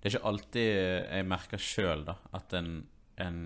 Det 0.00 0.08
er 0.08 0.14
ikke 0.14 0.28
alltid 0.30 0.68
jeg 0.70 1.26
merker 1.28 1.60
sjøl 1.60 2.06
at 2.08 2.54
en, 2.56 2.70
en 3.20 3.40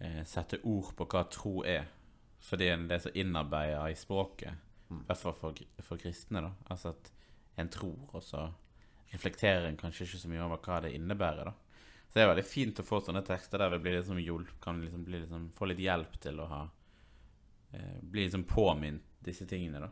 eh, 0.00 0.22
setter 0.28 0.62
ord 0.64 0.92
på 0.96 1.06
hva 1.12 1.24
tro 1.32 1.58
er. 1.68 1.88
Fordi 2.40 2.70
en- 2.72 2.86
det 2.88 2.96
er 2.96 3.02
så 3.08 3.12
innarbeida 3.20 3.82
i 3.90 3.96
språket. 3.98 4.54
Mm. 4.88 5.02
I 5.02 5.06
hvert 5.10 5.20
fall 5.20 5.34
for, 5.36 5.60
for 5.84 6.00
kristne. 6.00 6.40
da 6.46 6.52
Altså 6.72 6.94
at 6.94 7.10
en 7.60 7.68
tror, 7.68 7.98
og 8.14 8.22
så 8.24 8.46
reflekterer 9.12 9.66
en 9.68 9.76
kanskje 9.76 10.06
ikke 10.06 10.18
så 10.22 10.28
mye 10.30 10.44
over 10.46 10.62
hva 10.64 10.80
det 10.86 10.94
innebærer. 10.96 11.44
da 11.50 11.52
Så 12.10 12.18
det 12.18 12.22
er 12.24 12.30
veldig 12.34 12.44
fint 12.50 12.80
å 12.82 12.82
få 12.82 12.98
sånne 13.06 13.22
tekster 13.22 13.58
der 13.62 13.70
vi 13.70 13.78
blir 13.84 14.00
liksom 14.00 14.18
hjulp, 14.18 14.56
kan 14.60 14.80
liksom 14.82 15.04
bli 15.06 15.20
liksom, 15.22 15.44
få 15.54 15.68
litt 15.70 15.78
hjelp 15.78 16.16
til 16.20 16.40
å 16.42 16.46
ha 16.50 16.62
eh, 17.72 18.00
Bli 18.02 18.24
liksom 18.26 18.42
påminnet 18.50 19.02
disse 19.22 19.46
tingene, 19.46 19.78
da. 19.84 19.90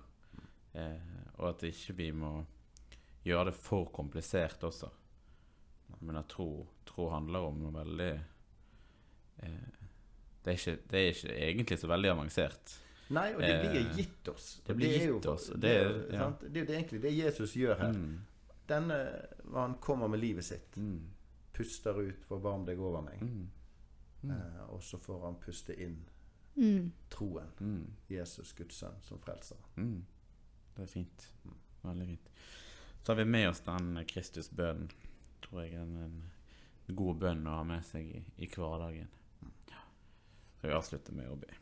Eh, 0.74 1.28
og 1.38 1.50
at 1.52 1.62
ikke 1.68 1.94
vi 1.94 2.09
må 2.12 2.33
gjøre 3.24 3.52
det 3.52 3.54
for 3.61 3.87
komplisert 3.94 4.62
også. 4.66 4.88
Men 6.00 6.16
at 6.18 6.28
tro, 6.33 6.66
tro 6.88 7.07
handler 7.12 7.46
om 7.52 7.62
noe 7.62 7.72
veldig 7.76 8.11
eh, 9.42 9.87
det, 10.42 10.50
er 10.50 10.57
ikke, 10.59 10.76
det 10.90 10.98
er 11.04 11.11
ikke 11.12 11.37
egentlig 11.38 11.78
så 11.83 11.90
veldig 11.90 12.11
avansert. 12.16 12.74
Nei, 13.14 13.28
og 13.35 13.40
det 13.40 13.52
blir 13.62 13.78
Eh, 13.81 13.92
gitt 13.96 14.28
oss. 14.28 14.48
det 14.66 14.74
blir 14.76 14.88
blir 14.88 14.98
gitt 14.98 15.24
jo- 15.24 15.33
oss, 15.33 15.46
Det, 15.54 15.70
er 15.70 15.88
det- 15.88 15.94
jo, 15.94 16.12
ja. 16.12 16.18
sant? 16.24 16.40
det 16.52 16.61
er 16.62 16.66
det 16.66 16.76
egentlig 16.76 17.00
det 17.02 17.12
Jesus 17.16 17.54
gjør 17.57 17.78
her. 17.78 17.92
Mm. 17.92 18.18
Denne, 18.68 18.98
han 19.54 19.74
kommer 19.81 20.09
med 20.09 20.20
livet 20.20 20.44
sitt. 20.44 20.76
Mm. 20.76 21.00
Puster 21.59 21.99
ut, 22.01 22.25
forbarm 22.29 22.64
deg 22.68 22.79
over 22.81 23.03
meg. 23.03 23.23
Mm. 23.23 23.49
Mm. 24.23 24.31
Eh, 24.37 24.62
og 24.71 24.83
så 24.83 24.99
får 25.03 25.25
han 25.27 25.40
puste 25.42 25.75
inn 25.83 25.99
Mm. 26.59 26.88
troen. 27.09 27.51
Mm. 27.61 27.85
Jesus, 28.11 28.53
Guds 28.59 28.75
sønn, 28.81 28.97
som 29.07 29.18
frelser. 29.23 29.57
Mm. 29.77 30.01
Det 30.75 30.83
er 30.83 30.87
fint. 30.90 31.27
Veldig 31.85 32.07
fint. 32.09 32.31
Så 33.03 33.12
har 33.12 33.16
vi 33.21 33.25
med 33.31 33.49
oss 33.49 33.61
den 33.66 33.92
Kristusbønnen. 34.11 34.90
Tror 35.44 35.62
jeg 35.62 35.75
er 35.79 35.83
en, 35.85 35.94
en 36.88 36.97
god 36.99 37.21
bønn 37.23 37.47
å 37.47 37.61
ha 37.61 37.62
med 37.68 37.85
seg 37.87 38.09
i, 38.11 38.23
i 38.42 38.49
hverdagen. 38.51 39.07
Ja. 39.71 39.85
Så 40.59 40.66
vi 40.66 40.75
avslutter 40.75 41.14
med 41.14 41.31
å 41.31 41.37
be. 41.38 41.55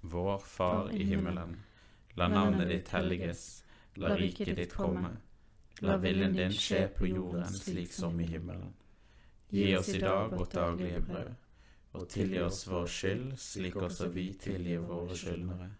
Vår 0.00 0.38
Far 0.38 0.90
i 0.90 1.04
himmelen. 1.04 1.54
La 2.18 2.26
navnet 2.28 2.68
ditt 2.68 2.88
helliges. 2.90 3.44
La 4.02 4.16
riket 4.18 4.56
ditt 4.56 4.74
komme. 4.74 5.14
La 5.80 5.96
viljen 5.96 6.32
din 6.36 6.52
skje 6.52 6.88
på 6.96 7.08
jorden 7.08 7.52
slik 7.54 7.92
som 7.92 8.20
i 8.20 8.26
himmelen. 8.28 8.74
Gi 9.50 9.76
oss 9.76 9.88
i 9.88 10.00
dag 10.00 10.30
vårt 10.36 10.52
daglige 10.52 11.00
brød. 11.00 11.30
Og 11.92 12.08
tilgi 12.08 12.40
oss 12.40 12.66
vår 12.68 12.86
skyld, 12.86 13.30
slik 13.38 13.76
også 13.76 14.08
vi 14.14 14.28
tilgir 14.38 14.84
våre 14.86 15.16
skyldnere. 15.16 15.70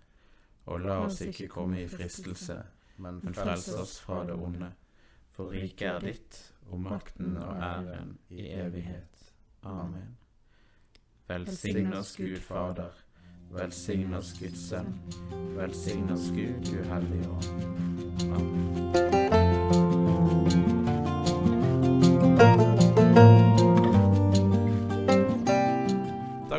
Og 0.66 0.80
la 0.80 0.96
oss 1.04 1.20
ikke 1.22 1.48
komme 1.48 1.82
i 1.84 1.88
fristelse, 1.88 2.56
men 2.96 3.20
frels 3.34 3.68
oss 3.78 3.98
fra 4.02 4.24
det 4.26 4.34
onde. 4.34 4.72
For 5.36 5.52
riket 5.54 5.86
er 5.88 6.00
ditt, 6.02 6.40
og 6.70 6.80
makten 6.80 7.36
og 7.36 7.62
æren 7.62 8.16
i 8.28 8.48
evighet. 8.50 9.30
Amen. 9.62 10.16
Velsign 11.28 11.92
oss 11.92 12.16
Gud 12.16 12.36
Fader. 12.36 12.90
Velsign 13.50 14.14
oss 14.14 14.34
Guds 14.40 14.68
Sønn. 14.68 14.94
Velsign 15.56 16.10
oss 16.10 16.30
Gud, 16.34 16.64
du 16.66 16.82
hellige 16.82 17.30
ånd. 17.30 18.30
Amen. 18.32 19.19